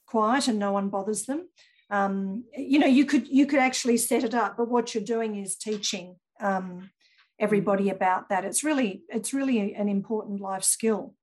quiet 0.06 0.48
and 0.48 0.58
no 0.58 0.72
one 0.72 0.88
bothers 0.88 1.26
them. 1.26 1.48
Um, 1.90 2.44
you 2.56 2.78
know, 2.78 2.86
you 2.86 3.04
could 3.04 3.28
you 3.28 3.46
could 3.46 3.60
actually 3.60 3.98
set 3.98 4.24
it 4.24 4.34
up, 4.34 4.56
but 4.56 4.68
what 4.68 4.94
you're 4.94 5.04
doing 5.04 5.36
is 5.36 5.56
teaching 5.56 6.16
um, 6.40 6.90
everybody 7.38 7.90
about 7.90 8.28
that. 8.30 8.44
It's 8.44 8.64
really 8.64 9.02
it's 9.08 9.34
really 9.34 9.74
an 9.74 9.88
important 9.88 10.40
life 10.40 10.64
skill. 10.64 11.14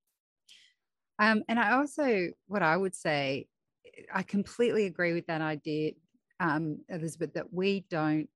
Um, 1.19 1.43
and 1.47 1.59
I 1.59 1.73
also, 1.73 2.29
what 2.47 2.63
I 2.63 2.75
would 2.75 2.95
say 2.95 3.47
I 4.13 4.23
completely 4.23 4.85
agree 4.85 5.13
with 5.13 5.27
that 5.27 5.41
idea, 5.41 5.91
um, 6.39 6.79
Elisabeth, 6.89 7.33
that 7.33 7.53
we 7.53 7.85
don't 7.89 8.29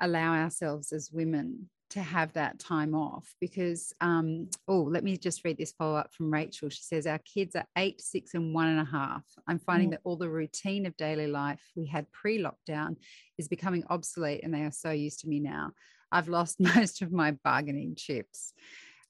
allow 0.00 0.34
ourselves 0.34 0.92
as 0.92 1.10
women 1.12 1.68
to 1.90 2.00
have 2.00 2.32
that 2.32 2.58
time 2.58 2.94
off 2.94 3.34
because 3.40 3.92
um, 4.00 4.48
oh 4.68 4.80
let 4.82 5.04
me 5.04 5.16
just 5.16 5.44
read 5.44 5.58
this 5.58 5.72
follow 5.72 5.96
up 5.96 6.12
from 6.14 6.32
rachel 6.32 6.68
she 6.68 6.82
says 6.82 7.06
our 7.06 7.18
kids 7.18 7.56
are 7.56 7.66
eight 7.76 8.00
six 8.00 8.34
and 8.34 8.54
one 8.54 8.68
and 8.68 8.80
a 8.80 8.84
half 8.84 9.24
i'm 9.48 9.58
finding 9.58 9.88
mm. 9.88 9.92
that 9.92 10.00
all 10.04 10.16
the 10.16 10.28
routine 10.28 10.86
of 10.86 10.96
daily 10.96 11.26
life 11.26 11.62
we 11.74 11.86
had 11.86 12.10
pre-lockdown 12.12 12.96
is 13.38 13.48
becoming 13.48 13.84
obsolete 13.90 14.40
and 14.42 14.54
they 14.54 14.62
are 14.62 14.72
so 14.72 14.90
used 14.90 15.20
to 15.20 15.28
me 15.28 15.40
now 15.40 15.70
i've 16.12 16.28
lost 16.28 16.60
most 16.76 17.02
of 17.02 17.12
my 17.12 17.32
bargaining 17.44 17.94
chips 17.96 18.52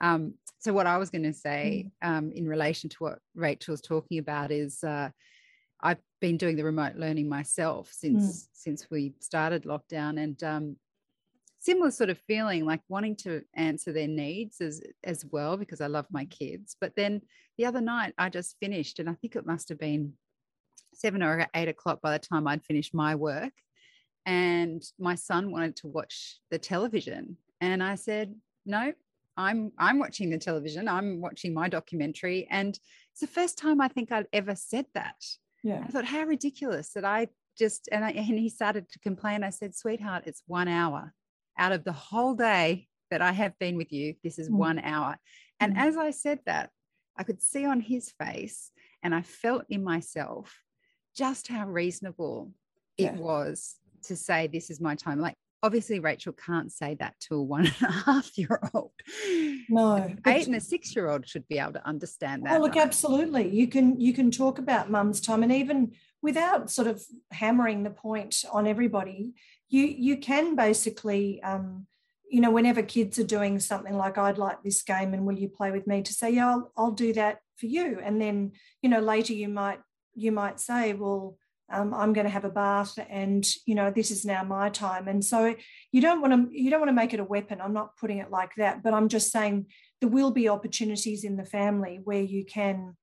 um, 0.00 0.34
so 0.58 0.72
what 0.72 0.86
i 0.86 0.96
was 0.96 1.10
going 1.10 1.24
to 1.24 1.32
say 1.32 1.90
mm. 2.02 2.08
um, 2.08 2.32
in 2.32 2.48
relation 2.48 2.88
to 2.88 2.96
what 2.98 3.18
rachel's 3.34 3.82
talking 3.82 4.18
about 4.18 4.50
is 4.50 4.82
uh, 4.82 5.10
I've 5.82 5.98
been 6.20 6.36
doing 6.36 6.56
the 6.56 6.64
remote 6.64 6.96
learning 6.96 7.28
myself 7.28 7.90
since 7.90 8.22
mm. 8.22 8.48
since 8.52 8.90
we 8.90 9.14
started 9.20 9.64
lockdown, 9.64 10.22
and 10.22 10.42
um, 10.44 10.76
similar 11.60 11.90
sort 11.90 12.10
of 12.10 12.18
feeling 12.26 12.64
like 12.64 12.80
wanting 12.88 13.14
to 13.14 13.42
answer 13.54 13.92
their 13.92 14.08
needs 14.08 14.60
as 14.60 14.82
as 15.04 15.24
well 15.30 15.56
because 15.56 15.80
I 15.80 15.86
love 15.86 16.06
my 16.10 16.24
kids. 16.24 16.76
But 16.80 16.96
then 16.96 17.22
the 17.58 17.66
other 17.66 17.80
night 17.80 18.14
I 18.18 18.28
just 18.30 18.56
finished, 18.58 18.98
and 18.98 19.08
I 19.08 19.14
think 19.14 19.36
it 19.36 19.46
must 19.46 19.68
have 19.68 19.78
been 19.78 20.14
seven 20.94 21.22
or 21.22 21.46
eight 21.54 21.68
o'clock 21.68 22.00
by 22.02 22.12
the 22.12 22.18
time 22.18 22.48
I'd 22.48 22.64
finished 22.64 22.94
my 22.94 23.14
work, 23.14 23.52
and 24.26 24.82
my 24.98 25.14
son 25.14 25.52
wanted 25.52 25.76
to 25.76 25.88
watch 25.88 26.40
the 26.50 26.58
television, 26.58 27.36
and 27.60 27.82
I 27.82 27.94
said 27.94 28.34
no. 28.66 28.92
I'm 29.36 29.72
I'm 29.78 29.98
watching 29.98 30.28
the 30.28 30.38
television. 30.38 30.88
I'm 30.88 31.20
watching 31.20 31.54
my 31.54 31.68
documentary, 31.68 32.48
and 32.50 32.78
it's 33.12 33.20
the 33.20 33.26
first 33.26 33.56
time 33.56 33.80
I 33.80 33.88
think 33.88 34.10
I'd 34.10 34.26
ever 34.32 34.56
said 34.56 34.86
that. 34.94 35.22
Yeah. 35.62 35.82
I 35.84 35.88
thought, 35.88 36.04
how 36.04 36.24
ridiculous 36.24 36.92
that 36.94 37.04
I 37.04 37.28
just, 37.58 37.88
and, 37.92 38.04
I, 38.04 38.10
and 38.10 38.38
he 38.38 38.48
started 38.48 38.88
to 38.90 38.98
complain. 38.98 39.44
I 39.44 39.50
said, 39.50 39.74
sweetheart, 39.74 40.24
it's 40.26 40.42
one 40.46 40.68
hour 40.68 41.14
out 41.60 41.72
of 41.72 41.84
the 41.84 41.92
whole 41.92 42.34
day 42.34 42.88
that 43.10 43.22
I 43.22 43.32
have 43.32 43.56
been 43.60 43.76
with 43.76 43.92
you. 43.92 44.14
This 44.24 44.38
is 44.38 44.48
mm. 44.48 44.54
one 44.54 44.78
hour. 44.80 45.16
And 45.60 45.76
mm. 45.76 45.78
as 45.78 45.96
I 45.96 46.10
said 46.10 46.40
that, 46.46 46.70
I 47.16 47.22
could 47.22 47.42
see 47.42 47.66
on 47.66 47.80
his 47.80 48.10
face 48.18 48.70
and 49.02 49.14
I 49.14 49.22
felt 49.22 49.64
in 49.68 49.84
myself 49.84 50.58
just 51.16 51.48
how 51.48 51.66
reasonable 51.66 52.52
yeah. 52.96 53.12
it 53.12 53.16
was 53.16 53.76
to 54.04 54.16
say, 54.16 54.46
This 54.46 54.70
is 54.70 54.80
my 54.80 54.94
time. 54.94 55.20
Like, 55.20 55.36
obviously 55.62 56.00
Rachel 56.00 56.32
can't 56.32 56.72
say 56.72 56.94
that 57.00 57.14
to 57.20 57.34
a 57.34 57.42
one 57.42 57.66
and 57.66 57.82
a 57.82 57.92
half 57.92 58.36
year 58.38 58.60
old. 58.72 58.92
No. 59.68 60.14
Eight 60.26 60.46
and 60.46 60.56
a 60.56 60.60
six 60.60 60.94
year 60.96 61.10
old 61.10 61.28
should 61.28 61.46
be 61.48 61.58
able 61.58 61.74
to 61.74 61.86
understand 61.86 62.44
that. 62.44 62.56
Oh, 62.56 62.62
look, 62.62 62.76
absolutely. 62.76 63.48
You 63.50 63.66
can 63.68 64.00
you 64.00 64.12
can 64.12 64.30
talk 64.30 64.58
about 64.58 64.90
mum's 64.90 65.20
time 65.20 65.42
and 65.42 65.52
even 65.52 65.92
without 66.22 66.70
sort 66.70 66.88
of 66.88 67.02
hammering 67.30 67.82
the 67.82 67.90
point 67.90 68.44
on 68.52 68.66
everybody, 68.66 69.32
you 69.70 69.84
you 69.86 70.18
can 70.18 70.56
basically 70.56 71.42
um, 71.42 71.86
you 72.30 72.40
know, 72.40 72.52
whenever 72.52 72.80
kids 72.80 73.18
are 73.18 73.24
doing 73.24 73.58
something 73.58 73.96
like 73.96 74.16
I'd 74.16 74.38
like 74.38 74.62
this 74.62 74.82
game 74.82 75.12
and 75.14 75.26
will 75.26 75.38
you 75.38 75.48
play 75.48 75.72
with 75.72 75.88
me 75.88 76.00
to 76.02 76.12
say, 76.12 76.30
yeah, 76.30 76.48
I'll, 76.48 76.72
I'll 76.76 76.90
do 76.92 77.12
that 77.14 77.40
for 77.56 77.66
you. 77.66 77.98
And 78.02 78.22
then, 78.22 78.52
you 78.82 78.88
know, 78.88 79.00
later 79.00 79.32
you 79.32 79.48
might 79.48 79.80
you 80.14 80.32
might 80.32 80.60
say, 80.60 80.92
well, 80.92 81.36
um, 81.72 81.94
I'm 81.94 82.12
going 82.12 82.26
to 82.26 82.32
have 82.32 82.44
a 82.44 82.50
bath, 82.50 82.98
and 83.08 83.46
you 83.64 83.76
know 83.76 83.92
this 83.92 84.10
is 84.10 84.24
now 84.24 84.42
my 84.42 84.70
time. 84.70 85.06
And 85.06 85.24
so 85.24 85.54
you 85.92 86.00
don't 86.00 86.20
want 86.20 86.32
to 86.32 86.48
you 86.50 86.68
don't 86.68 86.80
want 86.80 86.88
to 86.88 86.94
make 86.94 87.14
it 87.14 87.20
a 87.20 87.24
weapon. 87.24 87.60
I'm 87.60 87.72
not 87.72 87.96
putting 87.96 88.18
it 88.18 88.30
like 88.30 88.50
that, 88.56 88.82
but 88.82 88.92
I'm 88.92 89.08
just 89.08 89.30
saying 89.30 89.66
there 90.00 90.08
will 90.08 90.32
be 90.32 90.48
opportunities 90.48 91.22
in 91.22 91.36
the 91.36 91.44
family 91.44 92.00
where 92.02 92.22
you 92.22 92.44
can 92.44 92.96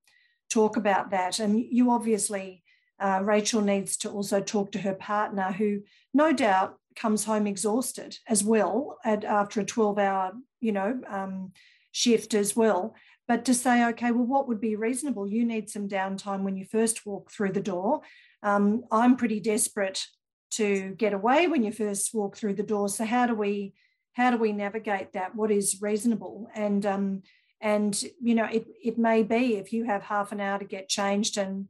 talk 0.50 0.76
about 0.76 1.10
that. 1.12 1.38
And 1.38 1.58
you 1.58 1.90
obviously, 1.90 2.62
uh, 3.00 3.20
Rachel 3.22 3.60
needs 3.60 3.96
to 3.98 4.10
also 4.10 4.40
talk 4.40 4.72
to 4.72 4.80
her 4.80 4.94
partner, 4.94 5.52
who 5.52 5.82
no 6.12 6.32
doubt 6.32 6.78
comes 6.96 7.24
home 7.24 7.46
exhausted 7.46 8.18
as 8.26 8.42
well 8.42 8.98
at, 9.04 9.24
after 9.24 9.60
a 9.60 9.64
12 9.64 9.98
hour, 9.98 10.32
you 10.60 10.72
know, 10.72 11.00
um, 11.08 11.52
shift 11.92 12.34
as 12.34 12.56
well. 12.56 12.94
But 13.28 13.44
to 13.44 13.54
say, 13.54 13.84
okay, 13.90 14.10
well, 14.10 14.24
what 14.24 14.48
would 14.48 14.60
be 14.60 14.74
reasonable? 14.74 15.28
You 15.28 15.44
need 15.44 15.68
some 15.68 15.88
downtime 15.88 16.42
when 16.42 16.56
you 16.56 16.64
first 16.64 17.06
walk 17.06 17.30
through 17.30 17.52
the 17.52 17.60
door. 17.60 18.00
Um, 18.42 18.84
I'm 18.90 19.16
pretty 19.16 19.38
desperate 19.38 20.06
to 20.52 20.94
get 20.96 21.12
away 21.12 21.46
when 21.46 21.62
you 21.62 21.72
first 21.72 22.14
walk 22.14 22.36
through 22.36 22.54
the 22.54 22.62
door. 22.62 22.88
So 22.88 23.04
how 23.04 23.26
do 23.26 23.34
we 23.34 23.74
how 24.14 24.32
do 24.32 24.36
we 24.36 24.52
navigate 24.52 25.12
that? 25.12 25.36
What 25.36 25.52
is 25.52 25.80
reasonable? 25.80 26.48
And 26.54 26.84
um, 26.86 27.22
and 27.60 28.00
you 28.20 28.34
know, 28.34 28.46
it 28.46 28.66
it 28.82 28.98
may 28.98 29.22
be 29.22 29.56
if 29.56 29.72
you 29.72 29.84
have 29.84 30.02
half 30.02 30.32
an 30.32 30.40
hour 30.40 30.58
to 30.58 30.64
get 30.64 30.88
changed 30.88 31.36
and 31.36 31.68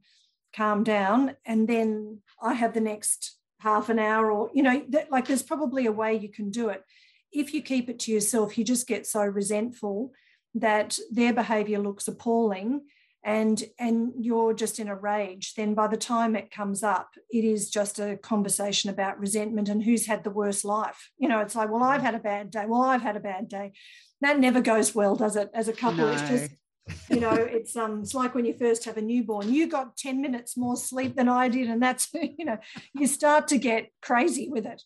calm 0.54 0.84
down, 0.84 1.36
and 1.44 1.68
then 1.68 2.20
I 2.40 2.54
have 2.54 2.74
the 2.74 2.80
next 2.80 3.36
half 3.60 3.88
an 3.88 3.98
hour, 3.98 4.30
or 4.30 4.50
you 4.54 4.62
know, 4.62 4.82
that, 4.90 5.10
like 5.10 5.26
there's 5.26 5.42
probably 5.42 5.86
a 5.86 5.92
way 5.92 6.14
you 6.14 6.28
can 6.28 6.50
do 6.50 6.68
it. 6.68 6.82
If 7.32 7.52
you 7.52 7.62
keep 7.62 7.88
it 7.88 7.98
to 8.00 8.12
yourself, 8.12 8.56
you 8.56 8.64
just 8.64 8.86
get 8.86 9.06
so 9.06 9.22
resentful 9.22 10.12
that 10.54 10.98
their 11.10 11.32
behavior 11.32 11.78
looks 11.78 12.08
appalling 12.08 12.82
and 13.24 13.64
and 13.78 14.12
you're 14.18 14.54
just 14.54 14.78
in 14.78 14.88
a 14.88 14.94
rage. 14.94 15.54
Then 15.54 15.74
by 15.74 15.88
the 15.88 15.96
time 15.96 16.36
it 16.36 16.50
comes 16.50 16.82
up 16.82 17.10
it 17.30 17.44
is 17.44 17.70
just 17.70 17.98
a 17.98 18.16
conversation 18.16 18.90
about 18.90 19.18
resentment 19.18 19.68
and 19.68 19.82
who's 19.82 20.06
had 20.06 20.24
the 20.24 20.30
worst 20.30 20.64
life. 20.64 21.10
You 21.18 21.28
know 21.28 21.40
it's 21.40 21.54
like 21.54 21.70
well 21.70 21.82
i've 21.82 22.00
mm. 22.00 22.04
had 22.04 22.14
a 22.14 22.20
bad 22.20 22.50
day. 22.50 22.64
Well 22.66 22.82
i've 22.82 23.02
had 23.02 23.16
a 23.16 23.20
bad 23.20 23.48
day. 23.48 23.72
That 24.20 24.38
never 24.38 24.60
goes 24.60 24.94
well 24.94 25.16
does 25.16 25.36
it 25.36 25.50
as 25.52 25.68
a 25.68 25.72
couple? 25.72 26.06
No. 26.06 26.12
it's 26.12 26.28
just 26.28 26.52
you 27.08 27.20
know 27.20 27.32
it's 27.32 27.76
um 27.76 28.00
it's 28.00 28.14
like 28.14 28.34
when 28.34 28.44
you 28.44 28.54
first 28.54 28.84
have 28.84 28.96
a 28.96 29.02
newborn 29.02 29.52
you 29.52 29.68
got 29.68 29.96
10 29.96 30.20
minutes 30.20 30.56
more 30.56 30.76
sleep 30.76 31.16
than 31.16 31.28
i 31.28 31.48
did 31.48 31.68
and 31.68 31.82
that's 31.82 32.08
you 32.14 32.44
know 32.44 32.58
you 32.94 33.06
start 33.06 33.48
to 33.48 33.58
get 33.58 33.90
crazy 34.00 34.48
with 34.48 34.66
it 34.66 34.82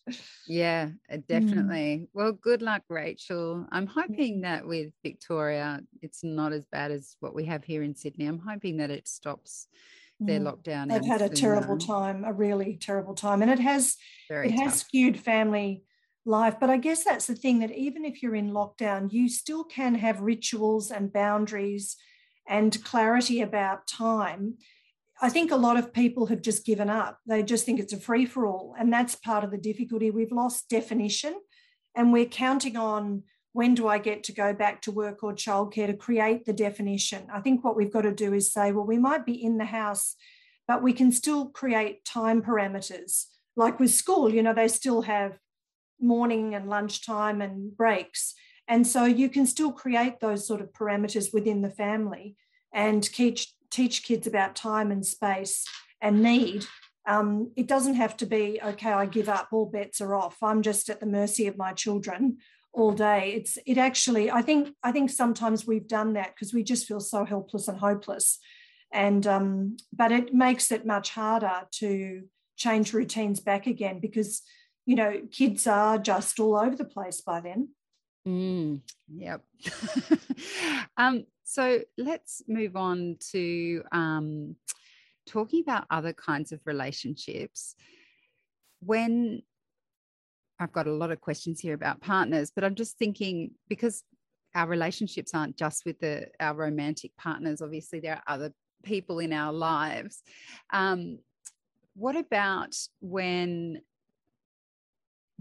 yeah 0.47 0.89
uh, 1.11 1.15
mm. 1.15 1.27
definitely 1.27 1.99
mm. 2.03 2.07
well 2.13 2.31
good 2.31 2.61
luck 2.61 2.83
rachel 2.89 3.65
i'm 3.71 3.87
hoping 3.87 4.41
that 4.41 4.65
with 4.65 4.91
victoria 5.03 5.81
it's 6.01 6.23
not 6.23 6.53
as 6.53 6.65
bad 6.71 6.91
as 6.91 7.15
what 7.19 7.35
we 7.35 7.45
have 7.45 7.63
here 7.63 7.83
in 7.83 7.95
sydney 7.95 8.25
i'm 8.25 8.39
hoping 8.39 8.77
that 8.77 8.91
it 8.91 9.07
stops 9.07 9.67
their 10.19 10.39
mm. 10.39 10.51
lockdown 10.51 10.89
they've 10.89 11.05
had 11.05 11.21
a 11.21 11.29
terrible 11.29 11.77
time 11.77 12.23
a 12.23 12.33
really 12.33 12.77
terrible 12.79 13.15
time 13.15 13.41
and 13.41 13.51
it 13.51 13.59
has 13.59 13.95
Very 14.29 14.49
it 14.49 14.51
tough. 14.51 14.63
has 14.65 14.79
skewed 14.79 15.19
family 15.19 15.83
life. 16.25 16.55
But 16.59 16.69
I 16.69 16.77
guess 16.77 17.03
that's 17.03 17.27
the 17.27 17.35
thing 17.35 17.59
that 17.59 17.71
even 17.71 18.05
if 18.05 18.21
you're 18.21 18.35
in 18.35 18.51
lockdown, 18.51 19.11
you 19.11 19.29
still 19.29 19.63
can 19.63 19.95
have 19.95 20.21
rituals 20.21 20.91
and 20.91 21.11
boundaries 21.11 21.97
and 22.47 22.83
clarity 22.83 23.41
about 23.41 23.87
time. 23.87 24.55
I 25.21 25.29
think 25.29 25.51
a 25.51 25.57
lot 25.57 25.77
of 25.77 25.93
people 25.93 26.27
have 26.27 26.41
just 26.41 26.65
given 26.65 26.89
up. 26.89 27.19
They 27.25 27.43
just 27.43 27.65
think 27.65 27.79
it's 27.79 27.93
a 27.93 27.99
free 27.99 28.25
for 28.25 28.45
all. 28.45 28.75
And 28.77 28.91
that's 28.91 29.15
part 29.15 29.43
of 29.43 29.51
the 29.51 29.57
difficulty. 29.57 30.11
We've 30.11 30.31
lost 30.31 30.69
definition 30.69 31.35
and 31.95 32.11
we're 32.11 32.25
counting 32.25 32.75
on 32.75 33.23
when 33.53 33.75
do 33.75 33.87
I 33.87 33.99
get 33.99 34.23
to 34.25 34.33
go 34.33 34.51
back 34.51 34.81
to 34.81 34.91
work 34.91 35.23
or 35.23 35.33
childcare 35.33 35.87
to 35.87 35.93
create 35.93 36.45
the 36.45 36.53
definition. 36.53 37.27
I 37.31 37.39
think 37.39 37.63
what 37.63 37.77
we've 37.77 37.93
got 37.93 38.01
to 38.01 38.13
do 38.13 38.33
is 38.33 38.51
say, 38.51 38.71
well, 38.71 38.85
we 38.85 38.97
might 38.97 39.25
be 39.25 39.41
in 39.41 39.57
the 39.57 39.65
house, 39.65 40.15
but 40.67 40.81
we 40.81 40.91
can 40.91 41.11
still 41.11 41.49
create 41.49 42.03
time 42.03 42.41
parameters. 42.41 43.25
Like 43.55 43.79
with 43.79 43.91
school, 43.91 44.33
you 44.33 44.41
know, 44.41 44.55
they 44.55 44.67
still 44.67 45.03
have 45.03 45.37
morning 46.03 46.53
and 46.53 46.69
lunchtime 46.69 47.41
and 47.41 47.75
breaks. 47.75 48.35
And 48.67 48.85
so 48.85 49.05
you 49.05 49.29
can 49.29 49.45
still 49.45 49.71
create 49.71 50.19
those 50.19 50.47
sort 50.47 50.61
of 50.61 50.71
parameters 50.71 51.33
within 51.33 51.61
the 51.61 51.69
family 51.69 52.35
and 52.73 53.03
teach, 53.03 53.53
teach 53.71 54.03
kids 54.03 54.27
about 54.27 54.55
time 54.55 54.91
and 54.91 55.05
space 55.05 55.65
and 56.01 56.21
need. 56.21 56.65
Um, 57.05 57.51
it 57.55 57.67
doesn't 57.67 57.95
have 57.95 58.15
to 58.17 58.25
be, 58.25 58.59
okay, 58.63 58.91
I 58.91 59.05
give 59.05 59.27
up, 59.27 59.49
all 59.51 59.65
bets 59.65 59.99
are 59.99 60.15
off. 60.15 60.37
I'm 60.41 60.61
just 60.61 60.89
at 60.89 60.99
the 60.99 61.05
mercy 61.05 61.47
of 61.47 61.57
my 61.57 61.73
children 61.73 62.37
all 62.71 62.91
day. 62.91 63.33
It's 63.35 63.57
it 63.65 63.77
actually, 63.77 64.31
I 64.31 64.41
think, 64.41 64.69
I 64.83 64.91
think 64.91 65.09
sometimes 65.09 65.67
we've 65.67 65.87
done 65.87 66.13
that 66.13 66.33
because 66.33 66.53
we 66.53 66.63
just 66.63 66.87
feel 66.87 66.99
so 66.99 67.25
helpless 67.25 67.67
and 67.67 67.77
hopeless. 67.77 68.39
And 68.91 69.25
um, 69.25 69.77
but 69.91 70.11
it 70.11 70.33
makes 70.33 70.71
it 70.71 70.85
much 70.85 71.09
harder 71.09 71.63
to 71.79 72.23
change 72.55 72.93
routines 72.93 73.39
back 73.39 73.67
again 73.67 73.99
because 73.99 74.43
you 74.85 74.95
know, 74.95 75.21
kids 75.31 75.67
are 75.67 75.97
just 75.97 76.39
all 76.39 76.55
over 76.55 76.75
the 76.75 76.85
place 76.85 77.21
by 77.21 77.39
then. 77.39 77.69
Mm, 78.27 78.81
yep. 79.13 79.41
um, 80.97 81.25
so 81.43 81.81
let's 81.97 82.41
move 82.47 82.75
on 82.75 83.17
to 83.31 83.83
um, 83.91 84.55
talking 85.27 85.61
about 85.61 85.85
other 85.89 86.13
kinds 86.13 86.51
of 86.51 86.59
relationships. 86.65 87.75
When 88.81 89.41
I've 90.59 90.73
got 90.73 90.87
a 90.87 90.93
lot 90.93 91.11
of 91.11 91.21
questions 91.21 91.59
here 91.59 91.73
about 91.73 92.01
partners, 92.01 92.51
but 92.53 92.63
I'm 92.63 92.75
just 92.75 92.97
thinking 92.97 93.51
because 93.69 94.03
our 94.55 94.67
relationships 94.67 95.33
aren't 95.33 95.57
just 95.57 95.85
with 95.85 95.99
the 95.99 96.27
our 96.39 96.53
romantic 96.53 97.11
partners. 97.17 97.61
Obviously, 97.61 97.99
there 97.99 98.15
are 98.15 98.33
other 98.33 98.53
people 98.83 99.19
in 99.19 99.33
our 99.33 99.51
lives. 99.51 100.21
Um, 100.71 101.19
what 101.95 102.15
about 102.15 102.75
when 103.01 103.81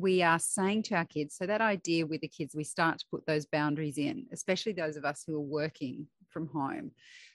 we 0.02 0.22
are 0.22 0.38
saying 0.38 0.82
to 0.82 0.96
our 0.96 1.04
kids 1.04 1.36
so 1.36 1.46
that 1.46 1.60
idea 1.60 2.04
with 2.04 2.20
the 2.20 2.28
kids 2.28 2.54
we 2.54 2.64
start 2.64 2.98
to 2.98 3.06
put 3.10 3.24
those 3.24 3.46
boundaries 3.46 3.96
in 3.96 4.26
especially 4.32 4.72
those 4.72 4.96
of 4.96 5.04
us 5.04 5.22
who 5.24 5.36
are 5.36 5.40
working 5.40 6.06
from 6.28 6.48
home. 6.48 6.90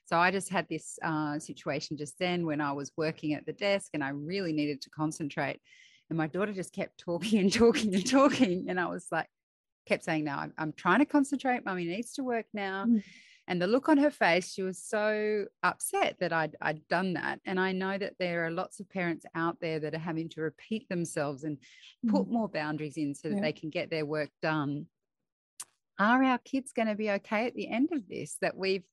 So 0.05 0.17
i 0.17 0.31
just 0.31 0.49
had 0.49 0.67
this 0.69 0.99
uh, 1.03 1.39
situation 1.39 1.97
just 1.97 2.19
then 2.19 2.45
when 2.45 2.61
i 2.61 2.71
was 2.71 2.91
working 2.97 3.33
at 3.33 3.45
the 3.45 3.53
desk 3.53 3.91
and 3.93 4.03
i 4.03 4.09
really 4.09 4.53
needed 4.53 4.81
to 4.81 4.89
concentrate 4.89 5.59
and 6.09 6.17
my 6.17 6.27
daughter 6.27 6.53
just 6.53 6.73
kept 6.73 6.97
talking 6.97 7.39
and 7.39 7.51
talking 7.53 7.93
and 7.95 8.09
talking 8.09 8.65
and 8.69 8.79
i 8.79 8.87
was 8.87 9.07
like 9.11 9.27
kept 9.87 10.03
saying 10.03 10.25
no 10.25 10.33
i'm, 10.33 10.53
I'm 10.57 10.73
trying 10.73 10.99
to 10.99 11.05
concentrate. 11.05 11.65
Mommy 11.65 11.85
needs 11.85 12.13
to 12.13 12.23
work 12.23 12.45
now. 12.53 12.85
Mm. 12.85 13.03
And 13.47 13.61
the 13.61 13.67
look 13.67 13.87
on 13.87 13.97
her 13.97 14.11
face, 14.11 14.53
she 14.53 14.61
was 14.61 14.77
so 14.77 15.45
upset 15.63 16.17
that 16.19 16.33
I'd, 16.33 16.55
I'd 16.61 16.85
done 16.89 17.13
that. 17.13 17.39
And 17.45 17.59
I 17.59 17.71
know 17.71 17.97
that 17.97 18.15
there 18.19 18.45
are 18.45 18.51
lots 18.51 18.79
of 18.79 18.89
parents 18.89 19.25
out 19.35 19.57
there 19.61 19.79
that 19.79 19.93
are 19.93 19.99
having 19.99 20.27
to 20.29 20.41
repeat 20.41 20.89
themselves 20.89 21.43
and 21.45 21.57
put 22.09 22.23
mm. 22.23 22.31
more 22.31 22.49
boundaries 22.49 22.97
in 22.97 23.15
so 23.15 23.29
that 23.29 23.35
yeah. 23.35 23.41
they 23.41 23.53
can 23.53 23.69
get 23.69 23.89
their 23.89 24.05
work 24.05 24.29
done. 24.41 24.87
Are 25.97 26.21
our 26.23 26.39
kids 26.39 26.73
going 26.73 26.89
to 26.89 26.95
be 26.95 27.09
okay 27.11 27.47
at 27.47 27.55
the 27.55 27.69
end 27.69 27.89
of 27.93 28.07
this? 28.07 28.37
That 28.41 28.57
we've 28.57 28.85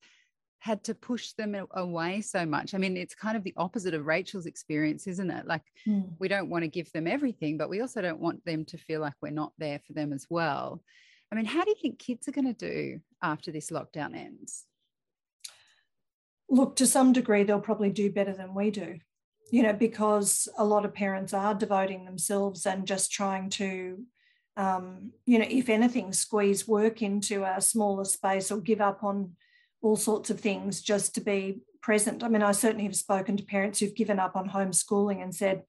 had 0.59 0.83
to 0.85 0.95
push 0.95 1.33
them 1.33 1.55
away 1.71 2.21
so 2.21 2.45
much. 2.45 2.73
I 2.73 2.77
mean, 2.77 2.97
it's 2.97 3.13
kind 3.13 3.37
of 3.37 3.43
the 3.43 3.53
opposite 3.57 3.93
of 3.93 4.05
Rachel's 4.05 4.47
experience, 4.47 5.05
isn't 5.05 5.29
it? 5.29 5.45
Like, 5.45 5.61
mm. 5.87 6.09
we 6.17 6.27
don't 6.27 6.49
want 6.49 6.63
to 6.63 6.69
give 6.69 6.91
them 6.91 7.07
everything, 7.07 7.57
but 7.57 7.69
we 7.69 7.81
also 7.81 8.01
don't 8.01 8.19
want 8.19 8.43
them 8.45 8.65
to 8.65 8.77
feel 8.77 9.01
like 9.01 9.13
we're 9.21 9.29
not 9.29 9.51
there 9.57 9.79
for 9.85 9.93
them 9.93 10.13
as 10.13 10.25
well. 10.29 10.81
I 11.31 11.35
mean, 11.35 11.45
how 11.45 11.63
do 11.63 11.69
you 11.69 11.75
think 11.79 11.99
kids 11.99 12.27
are 12.27 12.31
going 12.31 12.53
to 12.53 12.53
do 12.53 12.99
after 13.25 13.51
this 13.51 13.71
lockdown 13.71 14.15
ends? 14.15 14.65
Look, 16.49 16.75
to 16.77 16.87
some 16.87 17.11
degree, 17.11 17.43
they'll 17.43 17.59
probably 17.59 17.89
do 17.89 18.11
better 18.11 18.33
than 18.33 18.53
we 18.53 18.69
do, 18.69 18.99
you 19.51 19.63
know, 19.63 19.73
because 19.73 20.47
a 20.57 20.63
lot 20.63 20.85
of 20.85 20.93
parents 20.93 21.33
are 21.33 21.55
devoting 21.55 22.05
themselves 22.05 22.65
and 22.65 22.85
just 22.85 23.11
trying 23.11 23.49
to, 23.51 24.03
um, 24.55 25.11
you 25.25 25.39
know, 25.39 25.47
if 25.49 25.69
anything, 25.69 26.13
squeeze 26.13 26.67
work 26.67 27.01
into 27.01 27.43
a 27.43 27.59
smaller 27.59 28.05
space 28.05 28.51
or 28.51 28.61
give 28.61 28.79
up 28.79 29.03
on 29.03 29.31
all 29.81 29.95
sorts 29.95 30.29
of 30.29 30.39
things 30.39 30.81
just 30.81 31.15
to 31.15 31.21
be 31.21 31.61
present. 31.81 32.23
I 32.23 32.27
mean, 32.27 32.43
I 32.43 32.51
certainly 32.51 32.85
have 32.85 32.95
spoken 32.95 33.37
to 33.37 33.43
parents 33.43 33.79
who've 33.79 33.95
given 33.95 34.19
up 34.19 34.35
on 34.35 34.49
homeschooling 34.49 35.21
and 35.21 35.33
said 35.33 35.63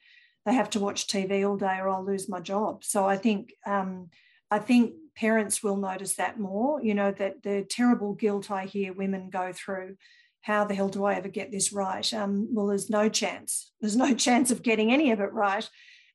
they 0.44 0.54
have 0.54 0.70
to 0.70 0.80
watch 0.80 1.06
TV 1.06 1.46
all 1.46 1.56
day 1.56 1.78
or 1.80 1.88
I'll 1.88 2.04
lose 2.04 2.28
my 2.28 2.40
job. 2.40 2.84
So 2.84 3.06
I 3.06 3.16
think 3.16 3.52
um, 3.66 4.10
I 4.50 4.58
think 4.58 4.94
parents 5.16 5.62
will 5.62 5.76
notice 5.76 6.14
that 6.16 6.38
more, 6.38 6.82
you 6.82 6.94
know, 6.94 7.10
that 7.12 7.42
the 7.42 7.64
terrible 7.68 8.14
guilt 8.14 8.50
I 8.50 8.66
hear 8.66 8.92
women 8.92 9.30
go 9.30 9.52
through. 9.52 9.96
How 10.42 10.64
the 10.64 10.74
hell 10.74 10.88
do 10.88 11.04
I 11.04 11.14
ever 11.14 11.28
get 11.28 11.50
this 11.50 11.72
right? 11.72 12.12
Um, 12.14 12.48
well, 12.52 12.68
there's 12.68 12.90
no 12.90 13.08
chance. 13.08 13.72
There's 13.80 13.96
no 13.96 14.14
chance 14.26 14.50
of 14.50 14.62
getting 14.62 14.92
any 14.92 15.10
of 15.10 15.20
it 15.20 15.32
right. 15.32 15.68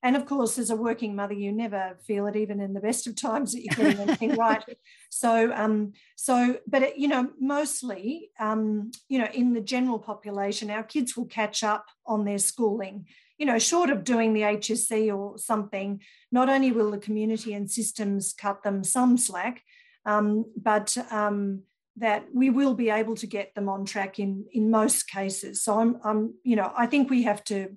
And 0.03 0.15
of 0.15 0.25
course, 0.25 0.57
as 0.57 0.71
a 0.71 0.75
working 0.75 1.15
mother, 1.15 1.33
you 1.33 1.51
never 1.51 1.97
feel 2.07 2.25
it, 2.25 2.35
even 2.35 2.59
in 2.59 2.73
the 2.73 2.79
best 2.79 3.05
of 3.05 3.15
times, 3.15 3.51
that 3.51 3.63
you're 3.63 3.75
getting 3.75 3.99
anything 4.07 4.35
right. 4.35 4.63
So, 5.09 5.51
um, 5.53 5.93
so, 6.15 6.57
but 6.65 6.81
it, 6.81 6.97
you 6.97 7.07
know, 7.07 7.29
mostly, 7.39 8.31
um, 8.39 8.91
you 9.09 9.19
know, 9.19 9.27
in 9.33 9.53
the 9.53 9.61
general 9.61 9.99
population, 9.99 10.71
our 10.71 10.83
kids 10.83 11.15
will 11.15 11.27
catch 11.27 11.63
up 11.63 11.85
on 12.05 12.25
their 12.25 12.39
schooling 12.39 13.05
you 13.41 13.47
know, 13.47 13.57
short 13.57 13.89
of 13.89 14.03
doing 14.03 14.33
the 14.33 14.41
HSC 14.41 15.11
or 15.11 15.35
something, 15.39 15.99
not 16.31 16.47
only 16.47 16.71
will 16.71 16.91
the 16.91 16.99
community 16.99 17.55
and 17.55 17.71
systems 17.71 18.33
cut 18.33 18.61
them 18.61 18.83
some 18.83 19.17
slack, 19.17 19.63
um, 20.05 20.45
but 20.55 20.95
um, 21.09 21.63
that 21.95 22.27
we 22.31 22.51
will 22.51 22.75
be 22.75 22.91
able 22.91 23.15
to 23.15 23.25
get 23.25 23.55
them 23.55 23.67
on 23.67 23.83
track 23.83 24.19
in 24.19 24.45
in 24.51 24.69
most 24.69 25.09
cases. 25.09 25.63
So 25.63 25.79
I'm, 25.79 25.97
I'm 26.03 26.35
you 26.43 26.55
know, 26.55 26.71
I 26.77 26.85
think 26.85 27.09
we 27.09 27.23
have 27.23 27.43
to 27.45 27.69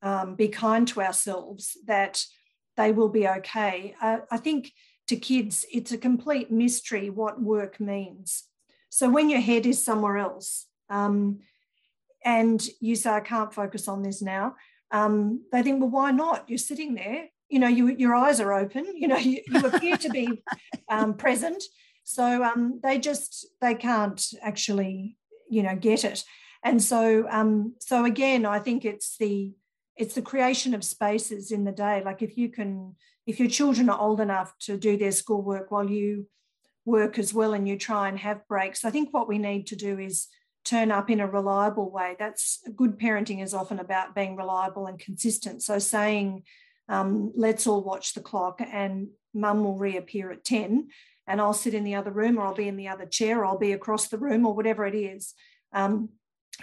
um, 0.00 0.36
be 0.36 0.48
kind 0.48 0.88
to 0.88 1.02
ourselves, 1.02 1.76
that 1.86 2.24
they 2.78 2.90
will 2.90 3.10
be 3.10 3.28
okay. 3.28 3.94
Uh, 4.00 4.20
I 4.30 4.38
think 4.38 4.72
to 5.08 5.16
kids, 5.16 5.66
it's 5.70 5.92
a 5.92 5.98
complete 5.98 6.50
mystery 6.50 7.10
what 7.10 7.42
work 7.42 7.78
means. 7.78 8.44
So 8.88 9.10
when 9.10 9.28
your 9.28 9.42
head 9.42 9.66
is 9.66 9.84
somewhere 9.84 10.16
else 10.16 10.66
um, 10.88 11.40
and 12.24 12.66
you 12.80 12.96
say, 12.96 13.10
I 13.10 13.20
can't 13.20 13.52
focus 13.52 13.86
on 13.86 14.02
this 14.02 14.22
now, 14.22 14.54
um, 14.90 15.44
they 15.52 15.62
think, 15.62 15.80
well, 15.80 15.90
why 15.90 16.10
not? 16.10 16.48
You're 16.48 16.58
sitting 16.58 16.94
there, 16.94 17.28
you 17.48 17.58
know, 17.58 17.68
you, 17.68 17.88
your 17.88 18.14
eyes 18.14 18.40
are 18.40 18.52
open, 18.52 18.84
you 18.96 19.08
know, 19.08 19.16
you, 19.30 19.40
you 19.46 19.66
appear 19.66 19.96
to 19.96 20.08
be 20.08 20.42
um, 20.88 21.14
present. 21.14 21.62
So 22.04 22.44
um, 22.44 22.80
they 22.82 22.98
just, 22.98 23.46
they 23.60 23.74
can't 23.74 24.22
actually, 24.42 25.16
you 25.48 25.62
know, 25.62 25.76
get 25.76 26.04
it. 26.04 26.24
And 26.62 26.82
so, 26.82 27.26
um, 27.30 27.74
so 27.80 28.04
again, 28.04 28.46
I 28.46 28.58
think 28.58 28.84
it's 28.84 29.16
the, 29.18 29.52
it's 29.96 30.14
the 30.14 30.22
creation 30.22 30.74
of 30.74 30.82
spaces 30.82 31.52
in 31.52 31.64
the 31.64 31.72
day. 31.72 32.02
Like 32.04 32.22
if 32.22 32.36
you 32.36 32.48
can, 32.48 32.96
if 33.26 33.38
your 33.38 33.48
children 33.48 33.88
are 33.88 33.98
old 33.98 34.20
enough 34.20 34.54
to 34.60 34.76
do 34.76 34.96
their 34.96 35.12
schoolwork 35.12 35.70
while 35.70 35.88
you 35.88 36.26
work 36.84 37.18
as 37.18 37.32
well 37.32 37.54
and 37.54 37.68
you 37.68 37.78
try 37.78 38.08
and 38.08 38.18
have 38.18 38.46
breaks, 38.48 38.84
I 38.84 38.90
think 38.90 39.12
what 39.12 39.28
we 39.28 39.38
need 39.38 39.66
to 39.68 39.76
do 39.76 39.98
is 39.98 40.28
turn 40.64 40.90
up 40.90 41.10
in 41.10 41.20
a 41.20 41.26
reliable 41.26 41.90
way. 41.90 42.16
That's 42.18 42.60
good 42.74 42.98
parenting 42.98 43.42
is 43.42 43.54
often 43.54 43.78
about 43.78 44.14
being 44.14 44.36
reliable 44.36 44.86
and 44.86 44.98
consistent. 44.98 45.62
So 45.62 45.78
saying, 45.78 46.44
um, 46.88 47.32
let's 47.36 47.66
all 47.66 47.82
watch 47.82 48.14
the 48.14 48.20
clock 48.20 48.60
and 48.60 49.08
mum 49.32 49.64
will 49.64 49.76
reappear 49.76 50.30
at 50.30 50.44
10 50.44 50.88
and 51.26 51.40
I'll 51.40 51.54
sit 51.54 51.74
in 51.74 51.84
the 51.84 51.94
other 51.94 52.10
room 52.10 52.38
or 52.38 52.42
I'll 52.42 52.54
be 52.54 52.68
in 52.68 52.76
the 52.76 52.88
other 52.88 53.06
chair 53.06 53.40
or 53.40 53.46
I'll 53.46 53.58
be 53.58 53.72
across 53.72 54.08
the 54.08 54.18
room 54.18 54.46
or 54.46 54.54
whatever 54.54 54.86
it 54.86 54.94
is. 54.94 55.34
Um, 55.72 56.10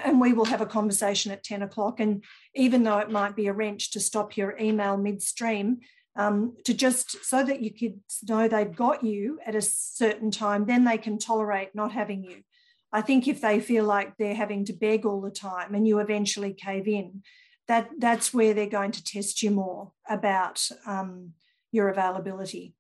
and 0.04 0.22
we 0.22 0.34
will 0.34 0.46
have 0.46 0.62
a 0.62 0.66
conversation 0.66 1.32
at 1.32 1.44
10 1.44 1.64
o'clock. 1.64 2.00
And 2.00 2.24
even 2.56 2.84
though 2.84 3.00
it 3.00 3.10
might 3.10 3.36
be 3.36 3.48
a 3.48 3.54
wrench 3.54 3.92
to 3.92 4.00
stop 4.00 4.38
your 4.38 4.58
email 4.58 4.98
midstream, 4.98 5.80
um, 6.16 6.56
to 6.66 6.74
just 6.74 7.24
so 7.26 7.44
that 7.44 7.62
your 7.62 7.74
kids 7.74 8.20
know 8.28 8.48
they've 8.48 8.76
got 8.76 9.04
you 9.04 9.40
at 9.46 9.56
a 9.56 9.62
certain 9.62 10.32
time, 10.32 10.66
then 10.66 10.84
they 10.84 10.98
can 10.98 11.18
tolerate 11.18 11.74
not 11.74 11.92
having 11.92 12.24
you. 12.24 12.44
I 12.94 13.02
think 13.02 13.28
if 13.28 13.42
they 13.42 13.60
feel 13.60 13.86
like 13.86 14.18
they're 14.18 14.36
having 14.36 14.66
to 14.66 14.74
beg 14.74 15.06
all 15.06 15.22
the 15.22 15.32
time 15.32 15.74
and 15.74 15.88
you 15.88 16.00
eventually 16.00 16.54
cave 16.54 16.88
in, 16.88 17.24
that 17.68 17.90
that's 17.98 18.34
where 18.34 18.54
they're 18.54 18.66
going 18.66 18.92
to 18.92 19.04
test 19.04 19.42
you 19.42 19.52
more 19.52 19.92
about 20.10 20.68
um, 20.86 21.34
your 21.72 21.90
availability. 21.90 22.76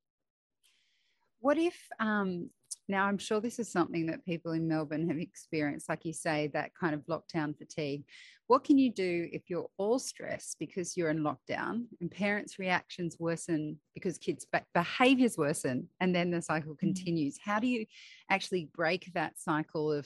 What 1.39 1.57
if 1.57 1.75
um, 1.99 2.49
now 2.87 3.05
I'm 3.05 3.17
sure 3.17 3.39
this 3.39 3.57
is 3.57 3.71
something 3.71 4.07
that 4.07 4.25
people 4.25 4.51
in 4.51 4.67
Melbourne 4.67 5.07
have 5.07 5.17
experienced, 5.17 5.87
like 5.87 6.05
you 6.05 6.13
say, 6.13 6.51
that 6.53 6.75
kind 6.75 6.93
of 6.93 7.05
lockdown 7.05 7.57
fatigue. 7.57 8.03
What 8.51 8.65
can 8.65 8.77
you 8.77 8.91
do 8.91 9.29
if 9.31 9.49
you're 9.49 9.69
all 9.77 9.97
stressed 9.97 10.57
because 10.59 10.97
you're 10.97 11.09
in 11.09 11.19
lockdown 11.23 11.85
and 12.01 12.11
parents' 12.11 12.59
reactions 12.59 13.15
worsen 13.17 13.79
because 13.93 14.17
kids' 14.17 14.45
behaviors 14.73 15.37
worsen 15.37 15.87
and 16.01 16.13
then 16.13 16.31
the 16.31 16.41
cycle 16.41 16.73
mm-hmm. 16.73 16.85
continues? 16.85 17.37
How 17.41 17.59
do 17.59 17.67
you 17.67 17.85
actually 18.29 18.67
break 18.75 19.09
that 19.13 19.39
cycle 19.39 19.93
of 19.93 20.05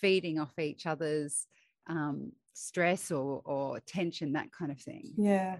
feeding 0.00 0.40
off 0.40 0.58
each 0.58 0.86
other's 0.86 1.46
um, 1.86 2.32
stress 2.52 3.12
or, 3.12 3.42
or 3.44 3.78
tension, 3.86 4.32
that 4.32 4.50
kind 4.50 4.72
of 4.72 4.80
thing? 4.80 5.12
Yeah. 5.16 5.58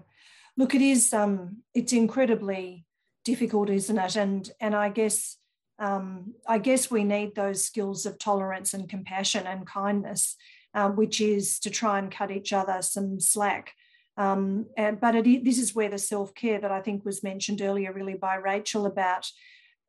Look, 0.57 0.75
it 0.75 0.81
is 0.81 1.13
um, 1.13 1.59
it's 1.73 1.93
incredibly 1.93 2.85
difficult, 3.23 3.69
isn't 3.69 3.97
it? 3.97 4.17
And 4.17 4.51
and 4.59 4.75
I 4.75 4.89
guess 4.89 5.37
um, 5.79 6.33
I 6.45 6.57
guess 6.57 6.91
we 6.91 7.05
need 7.05 7.35
those 7.35 7.63
skills 7.63 8.05
of 8.05 8.19
tolerance 8.19 8.73
and 8.73 8.89
compassion 8.89 9.47
and 9.47 9.65
kindness 9.65 10.35
um, 10.75 10.95
which 10.95 11.21
is 11.21 11.59
to 11.61 11.69
try 11.69 11.97
and 11.97 12.11
cut 12.11 12.29
each 12.29 12.53
other 12.53 12.81
some 12.81 13.19
slack. 13.19 13.73
Um, 14.17 14.67
and, 14.77 14.99
but 14.99 15.15
it, 15.15 15.43
this 15.43 15.57
is 15.57 15.73
where 15.73 15.89
the 15.89 15.97
self 15.97 16.35
care 16.35 16.59
that 16.59 16.71
I 16.71 16.81
think 16.81 17.03
was 17.03 17.23
mentioned 17.23 17.61
earlier, 17.61 17.91
really 17.91 18.13
by 18.13 18.35
Rachel, 18.35 18.85
about 18.85 19.27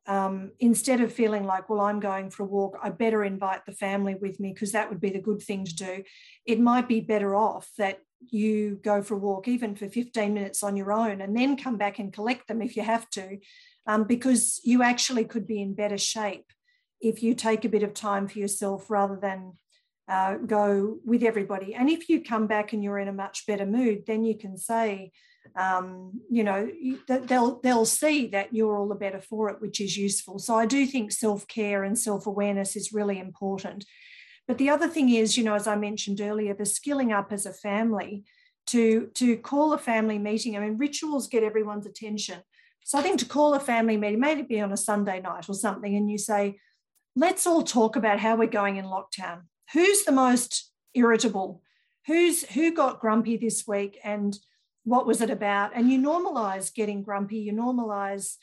um, 0.06 0.52
instead 0.60 1.00
of 1.00 1.12
feeling 1.12 1.44
like, 1.44 1.68
well, 1.68 1.80
I'm 1.80 1.98
going 1.98 2.30
for 2.30 2.44
a 2.44 2.46
walk, 2.46 2.78
I 2.80 2.90
better 2.90 3.24
invite 3.24 3.66
the 3.66 3.72
family 3.72 4.14
with 4.14 4.38
me 4.38 4.52
because 4.52 4.72
that 4.72 4.88
would 4.88 5.00
be 5.00 5.10
the 5.10 5.20
good 5.20 5.42
thing 5.42 5.64
to 5.64 5.74
do. 5.74 6.04
It 6.44 6.60
might 6.60 6.88
be 6.88 7.00
better 7.00 7.34
off 7.34 7.68
that 7.78 7.98
you 8.20 8.80
go 8.82 9.02
for 9.02 9.14
a 9.14 9.18
walk, 9.18 9.48
even 9.48 9.74
for 9.74 9.88
15 9.88 10.32
minutes 10.32 10.62
on 10.62 10.76
your 10.76 10.92
own, 10.92 11.20
and 11.20 11.36
then 11.36 11.56
come 11.56 11.76
back 11.76 11.98
and 11.98 12.12
collect 12.12 12.46
them 12.46 12.62
if 12.62 12.76
you 12.76 12.82
have 12.82 13.10
to, 13.10 13.38
um, 13.86 14.04
because 14.04 14.60
you 14.64 14.82
actually 14.82 15.24
could 15.24 15.46
be 15.46 15.60
in 15.60 15.74
better 15.74 15.98
shape 15.98 16.46
if 17.00 17.22
you 17.22 17.34
take 17.34 17.64
a 17.64 17.68
bit 17.68 17.82
of 17.82 17.92
time 17.92 18.28
for 18.28 18.38
yourself 18.38 18.88
rather 18.88 19.16
than 19.16 19.52
uh, 20.08 20.36
go 20.36 20.98
with 21.04 21.22
everybody. 21.22 21.74
And 21.74 21.90
if 21.90 22.08
you 22.08 22.22
come 22.22 22.46
back 22.46 22.72
and 22.72 22.82
you're 22.82 22.98
in 22.98 23.08
a 23.08 23.12
much 23.12 23.46
better 23.46 23.66
mood, 23.66 24.04
then 24.06 24.24
you 24.24 24.38
can 24.38 24.56
say, 24.56 25.10
um, 25.56 26.20
you 26.30 26.44
know, 26.44 26.70
they'll 27.08 27.60
they'll 27.60 27.86
see 27.86 28.26
that 28.28 28.54
you're 28.54 28.76
all 28.76 28.88
the 28.88 28.94
better 28.94 29.20
for 29.20 29.48
it, 29.50 29.60
which 29.60 29.80
is 29.80 29.96
useful. 29.96 30.38
So 30.38 30.54
I 30.54 30.66
do 30.66 30.86
think 30.86 31.12
self 31.12 31.46
care 31.48 31.82
and 31.82 31.98
self 31.98 32.26
awareness 32.26 32.76
is 32.76 32.92
really 32.92 33.18
important. 33.18 33.84
But 34.46 34.58
the 34.58 34.70
other 34.70 34.88
thing 34.88 35.10
is, 35.10 35.36
you 35.36 35.44
know, 35.44 35.54
as 35.54 35.66
I 35.66 35.76
mentioned 35.76 36.20
earlier, 36.20 36.54
the 36.54 36.66
skilling 36.66 37.12
up 37.12 37.32
as 37.32 37.46
a 37.46 37.52
family 37.52 38.24
to 38.68 39.08
to 39.14 39.36
call 39.36 39.72
a 39.72 39.78
family 39.78 40.18
meeting. 40.18 40.56
I 40.56 40.60
mean, 40.60 40.78
rituals 40.78 41.28
get 41.28 41.42
everyone's 41.42 41.86
attention. 41.86 42.40
So 42.84 42.98
I 42.98 43.02
think 43.02 43.18
to 43.20 43.26
call 43.26 43.54
a 43.54 43.60
family 43.60 43.96
meeting, 43.96 44.20
maybe 44.20 44.42
be 44.42 44.60
on 44.60 44.72
a 44.72 44.76
Sunday 44.76 45.20
night 45.20 45.48
or 45.48 45.54
something, 45.54 45.96
and 45.96 46.08
you 46.08 46.18
say, 46.18 46.58
let's 47.16 47.44
all 47.46 47.62
talk 47.62 47.96
about 47.96 48.20
how 48.20 48.36
we're 48.36 48.46
going 48.46 48.76
in 48.76 48.84
lockdown 48.84 49.42
who's 49.72 50.04
the 50.04 50.12
most 50.12 50.72
irritable? 50.94 51.62
Who's 52.06 52.44
who 52.44 52.72
got 52.72 53.00
grumpy 53.00 53.36
this 53.36 53.66
week 53.66 53.98
and 54.04 54.36
what 54.84 55.06
was 55.06 55.20
it 55.20 55.30
about? 55.30 55.72
And 55.74 55.90
you 55.90 56.00
normalize 56.00 56.72
getting 56.72 57.02
grumpy. 57.02 57.38
You 57.38 57.52
normalize 57.52 58.36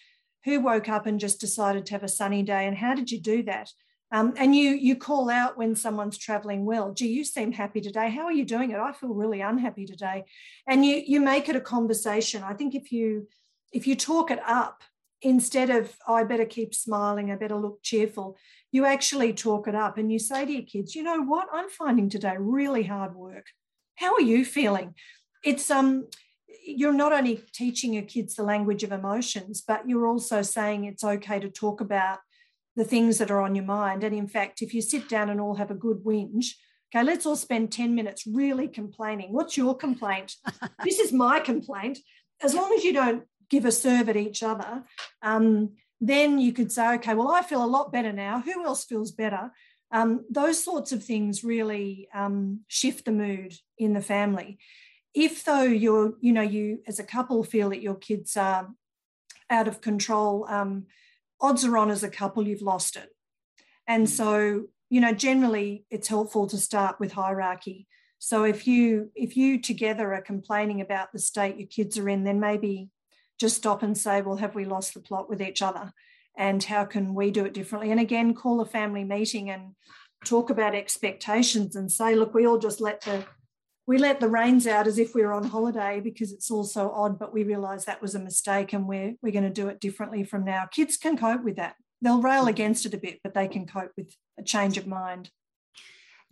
who 0.44 0.60
woke 0.60 0.90
up 0.90 1.06
and 1.06 1.20
just 1.20 1.40
decided 1.40 1.86
to 1.86 1.94
have 1.94 2.04
a 2.04 2.10
sunny 2.10 2.44
day 2.44 2.68
and 2.68 2.78
how 2.78 2.94
did 2.94 3.12
you 3.12 3.20
do 3.20 3.44
that? 3.44 3.70
Um, 4.12 4.34
and 4.38 4.56
you 4.56 4.72
you 4.72 4.96
call 4.96 5.30
out 5.30 5.58
when 5.58 5.76
someone's 5.76 6.18
traveling 6.18 6.66
well. 6.66 6.94
Gee 6.94 7.08
you 7.08 7.24
seem 7.24 7.52
happy 7.52 7.82
today. 7.82 8.10
How 8.10 8.26
are 8.26 8.32
you 8.32 8.46
doing 8.46 8.72
it? 8.72 8.78
I 8.78 8.92
feel 8.92 9.14
really 9.14 9.42
unhappy 9.42 9.86
today. 9.86 10.26
And 10.68 10.86
you 10.86 11.02
you 11.06 11.20
make 11.20 11.50
it 11.50 11.56
a 11.56 11.62
conversation. 11.62 12.44
I 12.44 12.54
think 12.54 12.76
if 12.76 12.92
you 12.92 13.28
if 13.72 13.88
you 13.88 13.96
talk 13.96 14.30
it 14.30 14.40
up 14.46 14.84
instead 15.24 15.70
of 15.70 15.96
oh, 16.08 16.14
i 16.14 16.24
better 16.24 16.46
keep 16.46 16.76
smiling 16.76 17.32
i 17.32 17.36
better 17.36 17.56
look 17.56 17.82
cheerful 17.82 18.38
you 18.74 18.86
actually 18.86 19.32
talk 19.32 19.68
it 19.68 19.76
up 19.76 19.98
and 19.98 20.12
you 20.12 20.18
say 20.18 20.46
to 20.46 20.52
your 20.52 20.64
kids, 20.64 20.96
you 20.96 21.04
know 21.04 21.22
what, 21.22 21.48
I'm 21.54 21.70
finding 21.70 22.10
today 22.10 22.36
really 22.38 22.84
hard 22.84 23.16
work. 23.16 23.46
How 23.96 24.16
are 24.16 24.22
you 24.22 24.44
feeling? 24.44 24.96
It's 25.46 25.70
um 25.72 26.08
you're 26.66 26.94
not 26.94 27.14
only 27.14 27.44
teaching 27.54 27.94
your 27.94 28.04
kids 28.04 28.36
the 28.36 28.44
language 28.44 28.84
of 28.84 28.92
emotions, 28.92 29.62
but 29.66 29.88
you're 29.88 30.08
also 30.08 30.42
saying 30.42 30.86
it's 30.86 31.04
okay 31.04 31.40
to 31.40 31.50
talk 31.50 31.82
about 31.82 32.20
the 32.76 32.86
things 32.86 33.18
that 33.20 33.30
are 33.30 33.42
on 33.42 33.54
your 33.54 33.66
mind. 33.66 34.04
And 34.04 34.16
in 34.16 34.28
fact, 34.28 34.62
if 34.62 34.74
you 34.74 34.82
sit 34.82 35.08
down 35.08 35.30
and 35.30 35.40
all 35.40 35.56
have 35.56 35.72
a 35.72 35.76
good 35.76 36.04
whinge, 36.04 36.54
okay, 36.90 37.04
let's 37.04 37.26
all 37.26 37.36
spend 37.36 37.72
10 37.72 37.94
minutes 37.94 38.26
really 38.26 38.68
complaining. 38.68 39.34
What's 39.34 39.58
your 39.58 39.76
complaint? 39.76 40.36
this 40.84 41.00
is 41.00 41.12
my 41.12 41.40
complaint. 41.40 42.00
As 42.42 42.56
long 42.56 42.74
as 42.74 42.84
you 42.84 42.94
don't 42.94 43.24
give 43.50 43.66
a 43.66 43.72
serve 43.72 44.10
at 44.10 44.16
each 44.16 44.42
other, 44.42 44.84
um, 45.22 45.72
then 46.08 46.38
you 46.38 46.52
could 46.52 46.70
say, 46.70 46.96
okay, 46.96 47.14
well, 47.14 47.30
I 47.32 47.42
feel 47.42 47.64
a 47.64 47.66
lot 47.66 47.94
better 47.94 48.12
now. 48.12 48.42
Who 48.42 48.66
else 48.66 48.84
feels 48.84 49.12
better? 49.12 49.52
Um, 49.90 50.26
those 50.30 50.62
sorts 50.62 50.92
of 50.92 51.02
things 51.02 51.46
really 51.46 52.10
um, 52.14 52.62
shift 52.68 53.06
the 53.06 53.14
mood 53.14 53.54
in 53.78 53.94
the 53.94 54.02
family. 54.02 54.58
If 55.14 55.46
though 55.46 55.64
you're, 55.64 56.16
you 56.20 56.34
know, 56.34 56.42
you 56.42 56.80
as 56.88 57.00
a 57.00 57.06
couple 57.06 57.42
feel 57.44 57.70
that 57.70 57.82
your 57.82 57.96
kids 57.96 58.36
are 58.36 58.70
out 59.50 59.70
of 59.70 59.80
control, 59.80 60.46
um, 60.50 60.88
odds 61.40 61.64
are 61.64 61.78
on 61.78 61.90
as 61.90 62.04
a 62.04 62.10
couple 62.10 62.46
you've 62.46 62.62
lost 62.62 62.98
it. 62.98 63.10
And 63.88 64.10
so, 64.10 64.66
you 64.90 65.00
know, 65.00 65.14
generally 65.14 65.86
it's 65.90 66.10
helpful 66.10 66.48
to 66.48 66.58
start 66.58 67.00
with 67.00 67.14
hierarchy. 67.14 67.88
So 68.20 68.44
if 68.44 68.68
you 68.68 69.10
if 69.16 69.38
you 69.38 69.62
together 69.62 70.14
are 70.14 70.22
complaining 70.22 70.82
about 70.82 71.14
the 71.14 71.20
state 71.20 71.58
your 71.58 71.68
kids 71.68 71.98
are 71.98 72.10
in, 72.10 72.26
then 72.26 72.40
maybe 72.42 72.90
just 73.40 73.58
stop 73.58 73.84
and 73.84 73.98
say, 73.98 74.22
well, 74.22 74.38
have 74.38 74.56
we 74.56 74.66
lost 74.66 74.94
the 74.94 75.00
plot 75.00 75.30
with 75.30 75.42
each 75.42 75.62
other? 75.62 75.92
And 76.38 76.64
how 76.64 76.86
can 76.86 77.14
we 77.14 77.32
do 77.32 77.46
it 77.46 77.54
differently? 77.54 77.92
And 77.92 78.00
again, 78.00 78.34
call 78.34 78.62
a 78.62 78.66
family 78.66 79.04
meeting 79.04 79.50
and 79.50 79.76
talk 80.26 80.50
about 80.50 80.76
expectations 80.76 81.76
and 81.76 81.92
say, 81.92 82.16
look, 82.16 82.34
we 82.34 82.48
all 82.48 82.58
just 82.58 82.82
let 82.82 83.02
the 83.02 83.26
we 83.86 83.98
let 83.98 84.22
the 84.22 84.30
reins 84.30 84.66
out 84.66 84.88
as 84.88 84.98
if 84.98 85.14
we 85.14 85.24
were 85.24 85.34
on 85.34 85.44
holiday 85.44 86.00
because 86.00 86.32
it's 86.32 86.50
all 86.50 86.64
so 86.64 86.90
odd, 86.92 87.20
but 87.20 87.34
we 87.34 87.44
realize 87.44 87.84
that 87.84 88.02
was 88.02 88.16
a 88.16 88.20
mistake 88.20 88.72
and 88.72 88.88
we're 88.88 89.16
we're 89.22 89.34
going 89.34 89.44
to 89.44 89.50
do 89.50 89.68
it 89.68 89.82
differently 89.82 90.24
from 90.24 90.46
now. 90.46 90.66
Kids 90.66 90.96
can 90.96 91.18
cope 91.18 91.44
with 91.44 91.58
that. 91.58 91.76
They'll 92.02 92.22
rail 92.22 92.44
hmm. 92.44 92.50
against 92.50 92.86
it 92.86 92.94
a 92.94 92.98
bit, 92.98 93.20
but 93.24 93.34
they 93.34 93.48
can 93.48 93.66
cope 93.66 93.92
with 93.98 94.16
a 94.40 94.44
change 94.44 94.78
of 94.78 94.88
mind. 94.88 95.30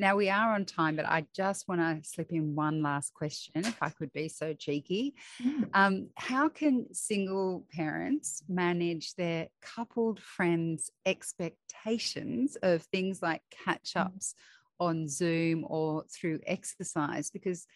Now 0.01 0.15
we 0.15 0.31
are 0.31 0.55
on 0.55 0.65
time, 0.65 0.95
but 0.95 1.05
I 1.05 1.27
just 1.31 1.67
want 1.67 1.79
to 1.79 2.09
slip 2.09 2.31
in 2.31 2.55
one 2.55 2.81
last 2.81 3.13
question, 3.13 3.53
if 3.57 3.77
I 3.83 3.89
could 3.89 4.11
be 4.11 4.29
so 4.29 4.51
cheeky. 4.51 5.13
Mm. 5.39 5.69
Um, 5.75 6.09
how 6.15 6.49
can 6.49 6.91
single 6.91 7.67
parents 7.71 8.41
manage 8.49 9.13
their 9.13 9.49
coupled 9.61 10.19
friends' 10.19 10.89
expectations 11.05 12.57
of 12.63 12.81
things 12.81 13.21
like 13.21 13.43
catch 13.51 13.95
ups 13.95 14.33
mm. 14.81 14.87
on 14.87 15.07
Zoom 15.07 15.67
or 15.69 16.05
through 16.11 16.39
exercise? 16.47 17.29
Because 17.29 17.67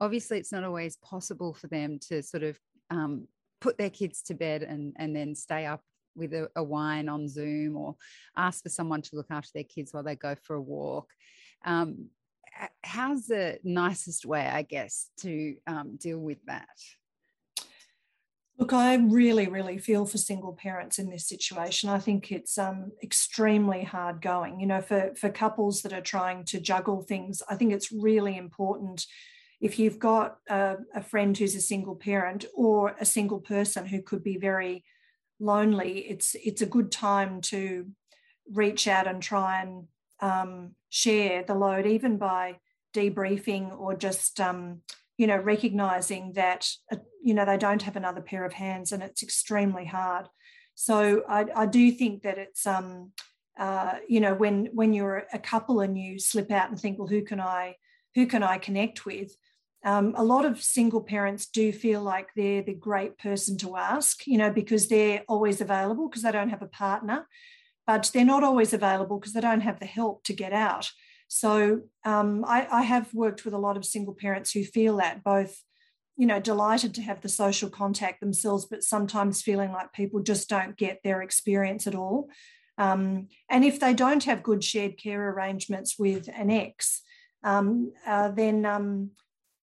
obviously 0.00 0.38
it's 0.38 0.52
not 0.52 0.62
always 0.62 0.96
possible 0.98 1.54
for 1.54 1.66
them 1.66 1.98
to 2.08 2.22
sort 2.22 2.44
of 2.44 2.56
um, 2.90 3.26
put 3.60 3.78
their 3.78 3.90
kids 3.90 4.22
to 4.22 4.34
bed 4.34 4.62
and, 4.62 4.94
and 4.96 5.16
then 5.16 5.34
stay 5.34 5.66
up 5.66 5.80
with 6.14 6.32
a, 6.34 6.48
a, 6.54 6.62
wine 6.62 7.08
on 7.08 7.28
Zoom 7.28 7.76
or 7.76 7.96
ask 8.36 8.62
for 8.62 8.68
someone 8.68 9.02
to 9.02 9.16
look 9.16 9.26
after 9.30 9.50
their 9.54 9.64
kids 9.64 9.92
while 9.92 10.04
they 10.04 10.14
go 10.14 10.36
for 10.40 10.54
a 10.54 10.62
walk. 10.62 11.10
Um, 11.64 12.10
how's 12.82 13.26
the 13.26 13.58
nicest 13.64 14.24
way, 14.24 14.46
I 14.46 14.62
guess, 14.62 15.10
to 15.18 15.56
um, 15.66 15.96
deal 15.96 16.18
with 16.18 16.38
that? 16.46 16.68
Look, 18.56 18.72
I 18.72 18.94
really, 18.94 19.48
really 19.48 19.78
feel 19.78 20.06
for 20.06 20.16
single 20.16 20.52
parents 20.52 21.00
in 21.00 21.10
this 21.10 21.26
situation. 21.26 21.88
I 21.88 21.98
think 21.98 22.30
it's 22.30 22.56
um, 22.56 22.92
extremely 23.02 23.82
hard 23.82 24.22
going. 24.22 24.60
You 24.60 24.66
know, 24.66 24.80
for, 24.80 25.12
for 25.16 25.28
couples 25.28 25.82
that 25.82 25.92
are 25.92 26.00
trying 26.00 26.44
to 26.46 26.60
juggle 26.60 27.02
things, 27.02 27.42
I 27.48 27.56
think 27.56 27.72
it's 27.72 27.90
really 27.90 28.36
important 28.36 29.06
if 29.60 29.78
you've 29.78 29.98
got 29.98 30.36
a, 30.48 30.76
a 30.94 31.02
friend 31.02 31.36
who's 31.36 31.54
a 31.54 31.60
single 31.60 31.96
parent 31.96 32.44
or 32.54 32.94
a 33.00 33.04
single 33.04 33.40
person 33.40 33.86
who 33.86 34.02
could 34.02 34.22
be 34.22 34.36
very 34.36 34.84
lonely, 35.40 36.00
it's 36.00 36.36
it's 36.44 36.62
a 36.62 36.66
good 36.66 36.92
time 36.92 37.40
to 37.40 37.86
reach 38.52 38.86
out 38.86 39.06
and 39.06 39.22
try 39.22 39.62
and 39.62 39.84
um, 40.24 40.74
share 40.88 41.44
the 41.44 41.54
load, 41.54 41.86
even 41.86 42.16
by 42.16 42.56
debriefing 42.94 43.78
or 43.78 43.94
just 43.94 44.40
um, 44.40 44.80
you 45.18 45.26
know 45.26 45.36
recognizing 45.36 46.32
that 46.32 46.68
uh, 46.90 46.96
you 47.22 47.34
know 47.34 47.44
they 47.44 47.58
don't 47.58 47.82
have 47.82 47.96
another 47.96 48.22
pair 48.22 48.44
of 48.44 48.54
hands 48.54 48.92
and 48.92 49.02
it's 49.02 49.22
extremely 49.22 49.84
hard. 49.84 50.26
So 50.74 51.22
I, 51.28 51.46
I 51.54 51.66
do 51.66 51.90
think 51.90 52.22
that 52.22 52.38
it's 52.38 52.66
um, 52.66 53.12
uh, 53.58 53.94
you 54.08 54.20
know 54.20 54.34
when 54.34 54.70
when 54.72 54.94
you're 54.94 55.24
a 55.32 55.38
couple 55.38 55.80
and 55.80 55.98
you 55.98 56.18
slip 56.18 56.50
out 56.50 56.70
and 56.70 56.80
think, 56.80 56.98
well, 56.98 57.08
who 57.08 57.22
can 57.22 57.40
I 57.40 57.76
who 58.14 58.26
can 58.26 58.42
I 58.42 58.58
connect 58.58 59.04
with? 59.04 59.36
Um, 59.84 60.14
a 60.16 60.24
lot 60.24 60.46
of 60.46 60.62
single 60.62 61.02
parents 61.02 61.44
do 61.44 61.70
feel 61.70 62.00
like 62.00 62.28
they're 62.34 62.62
the 62.62 62.72
great 62.72 63.18
person 63.18 63.58
to 63.58 63.76
ask, 63.76 64.26
you 64.26 64.38
know, 64.38 64.50
because 64.50 64.88
they're 64.88 65.24
always 65.28 65.60
available 65.60 66.08
because 66.08 66.22
they 66.22 66.32
don't 66.32 66.48
have 66.48 66.62
a 66.62 66.66
partner, 66.84 67.26
but 67.86 68.10
they're 68.12 68.24
not 68.24 68.44
always 68.44 68.72
available 68.72 69.18
because 69.18 69.32
they 69.32 69.40
don't 69.40 69.60
have 69.60 69.80
the 69.80 69.86
help 69.86 70.24
to 70.24 70.32
get 70.32 70.52
out. 70.52 70.90
So 71.28 71.80
um, 72.04 72.44
I, 72.46 72.66
I 72.70 72.82
have 72.82 73.12
worked 73.14 73.44
with 73.44 73.54
a 73.54 73.58
lot 73.58 73.76
of 73.76 73.84
single 73.84 74.14
parents 74.14 74.52
who 74.52 74.64
feel 74.64 74.96
that 74.98 75.24
both, 75.24 75.62
you 76.16 76.26
know, 76.26 76.40
delighted 76.40 76.94
to 76.94 77.02
have 77.02 77.20
the 77.20 77.28
social 77.28 77.68
contact 77.68 78.20
themselves, 78.20 78.66
but 78.66 78.84
sometimes 78.84 79.42
feeling 79.42 79.72
like 79.72 79.92
people 79.92 80.20
just 80.20 80.48
don't 80.48 80.76
get 80.76 81.00
their 81.02 81.22
experience 81.22 81.86
at 81.86 81.94
all. 81.94 82.28
Um, 82.78 83.28
and 83.50 83.64
if 83.64 83.80
they 83.80 83.94
don't 83.94 84.24
have 84.24 84.42
good 84.42 84.62
shared 84.62 84.98
care 84.98 85.30
arrangements 85.30 85.98
with 85.98 86.28
an 86.34 86.50
ex, 86.50 87.02
um, 87.42 87.92
uh, 88.06 88.28
then 88.30 88.64
um, 88.64 89.10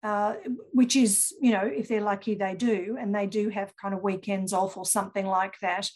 uh, 0.04 0.36
which 0.74 0.96
is, 0.96 1.34
you 1.42 1.52
know, 1.52 1.62
if 1.64 1.88
they're 1.88 2.02
lucky, 2.02 2.36
they 2.36 2.56
do, 2.56 2.98
and 3.00 3.14
they 3.14 3.28
do 3.28 3.50
have 3.50 3.76
kind 3.78 3.94
of 3.94 4.02
weekends 4.02 4.52
off 4.52 4.78
or 4.78 4.86
something 4.86 5.28
like 5.28 5.56
that, 5.62 5.90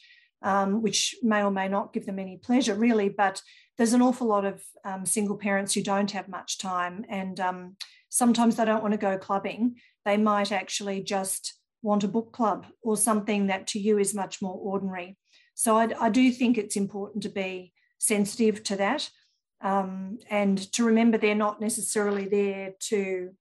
um, 0.46 0.84
which 0.84 1.16
may 1.24 1.44
or 1.44 1.52
may 1.52 1.68
not 1.68 1.92
give 1.92 2.06
them 2.06 2.20
any 2.20 2.38
pleasure, 2.38 2.76
really. 2.76 3.10
But 3.10 3.42
there's 3.78 3.94
an 3.94 4.02
awful 4.02 4.28
lot 4.28 4.46
of 4.46 4.64
um, 4.86 5.06
single 5.06 5.36
parents 5.36 5.74
who 5.74 5.82
don't 5.82 6.12
have 6.12 6.30
much 6.30 6.60
time, 6.60 7.04
and 7.10 7.38
um, 7.40 7.76
sometimes 8.10 8.56
they 8.56 8.64
don't 8.64 8.84
want 8.84 8.94
to 8.94 9.00
go 9.00 9.18
clubbing. 9.18 9.76
They 10.06 10.18
might 10.18 10.52
actually 10.52 11.02
just 11.02 11.56
want 11.82 12.04
a 12.04 12.08
book 12.08 12.32
club 12.32 12.68
or 12.84 12.96
something 12.96 13.48
that 13.48 13.68
to 13.68 13.80
you 13.80 13.98
is 13.98 14.14
much 14.14 14.42
more 14.42 14.56
ordinary. 14.56 15.18
So 15.56 15.78
I, 15.78 15.90
I 16.00 16.10
do 16.10 16.32
think 16.32 16.58
it's 16.58 16.76
important 16.76 17.24
to 17.24 17.30
be 17.30 17.74
sensitive 17.98 18.64
to 18.66 18.76
that. 18.78 19.10
Um, 19.62 20.20
and 20.30 20.58
to 20.74 20.84
remember 20.84 21.18
they're 21.18 21.34
not 21.34 21.60
necessarily 21.62 22.26
there 22.28 22.74
to 22.90 23.32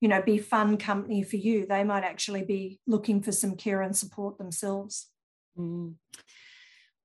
you 0.00 0.08
know 0.08 0.22
be 0.22 0.38
fun 0.38 0.76
company 0.78 1.24
for 1.24 1.36
you 1.36 1.66
they 1.66 1.82
might 1.82 2.04
actually 2.04 2.44
be 2.44 2.78
looking 2.86 3.20
for 3.20 3.32
some 3.32 3.56
care 3.56 3.82
and 3.82 3.96
support 3.96 4.38
themselves 4.38 5.08
mm. 5.56 5.94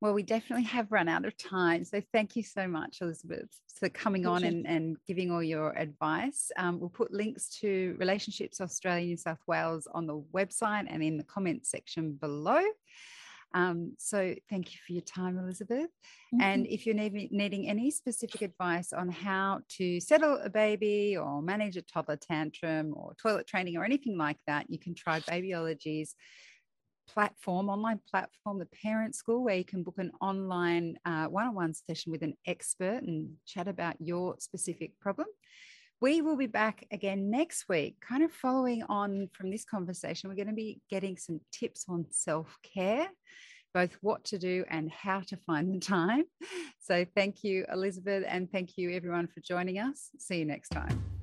well 0.01 0.13
we 0.13 0.23
definitely 0.23 0.65
have 0.65 0.91
run 0.91 1.07
out 1.07 1.25
of 1.25 1.37
time 1.37 1.83
so 1.83 2.01
thank 2.11 2.35
you 2.35 2.43
so 2.43 2.67
much 2.67 2.97
elisabeth 3.01 3.49
for 3.75 3.89
coming 3.89 4.23
thank 4.23 4.35
on 4.35 4.43
and, 4.43 4.67
and 4.67 4.97
giving 5.07 5.31
all 5.31 5.43
your 5.43 5.77
advice 5.77 6.51
um, 6.57 6.79
we'll 6.79 6.89
put 6.89 7.13
links 7.13 7.49
to 7.59 7.95
relationships 7.99 8.61
australia 8.61 9.05
new 9.05 9.17
south 9.17 9.41
wales 9.47 9.87
on 9.93 10.07
the 10.07 10.23
website 10.33 10.85
and 10.89 11.03
in 11.03 11.17
the 11.17 11.23
comments 11.23 11.69
section 11.69 12.13
below 12.13 12.61
um, 13.53 13.93
so 13.99 14.33
thank 14.49 14.73
you 14.73 14.79
for 14.85 14.93
your 14.93 15.03
time, 15.03 15.37
Elisabeth. 15.37 15.89
Mm-hmm. 16.33 16.41
And 16.41 16.67
if 16.67 16.85
you're 16.85 16.95
ne- 16.95 17.29
needing 17.31 17.69
any 17.69 17.91
specific 17.91 18.41
advice 18.41 18.93
on 18.93 19.09
how 19.09 19.61
to 19.77 19.99
settle 19.99 20.39
a 20.43 20.49
baby 20.49 21.17
or 21.17 21.41
manage 21.41 21.77
a 21.77 21.81
toddler 21.83 22.17
tantrum 22.17 22.93
or 22.95 23.13
toilet 23.21 23.47
training 23.47 23.77
or 23.77 23.85
anything 23.85 24.17
like 24.17 24.37
that, 24.47 24.65
you 24.69 24.79
can 24.79 24.95
try 24.95 25.19
Babyology's 25.21 26.15
platform, 27.07 27.69
online 27.69 27.99
platform, 28.09 28.59
the 28.59 28.67
Parent 28.81 29.15
School, 29.15 29.43
where 29.43 29.55
you 29.55 29.65
can 29.65 29.83
book 29.83 29.97
an 29.97 30.11
online 30.21 30.97
uh, 31.05 31.25
one-on-one 31.25 31.73
session 31.73 32.11
with 32.11 32.23
an 32.23 32.35
expert 32.47 33.03
and 33.03 33.29
chat 33.45 33.67
about 33.67 33.95
your 33.99 34.35
specific 34.39 34.99
problem. 34.99 35.27
We 36.01 36.21
will 36.21 36.35
be 36.35 36.47
back 36.47 36.85
again 36.91 37.29
next 37.29 37.69
week, 37.69 37.95
kind 38.01 38.23
of 38.23 38.31
following 38.31 38.83
on 38.83 39.29
from 39.33 39.51
this 39.51 39.63
conversation. 39.63 40.29
We're 40.29 40.35
going 40.35 40.47
to 40.47 40.53
be 40.53 40.81
getting 40.89 41.17
some 41.17 41.39
tips 41.51 41.85
on 41.87 42.07
self 42.09 42.57
care, 42.61 43.07
both 43.73 43.93
what 44.01 44.23
to 44.25 44.37
do 44.37 44.65
and 44.69 44.91
how 44.91 45.21
to 45.21 45.37
find 45.37 45.73
the 45.73 45.79
time. 45.79 46.25
So, 46.79 47.05
thank 47.15 47.45
you, 47.45 47.65
Elisabeth, 47.71 48.25
and 48.27 48.51
thank 48.51 48.77
you, 48.77 48.91
everyone, 48.91 49.27
for 49.27 49.39
joining 49.39 49.79
us. 49.79 50.09
See 50.19 50.39
you 50.39 50.45
next 50.45 50.69
time. 50.69 51.22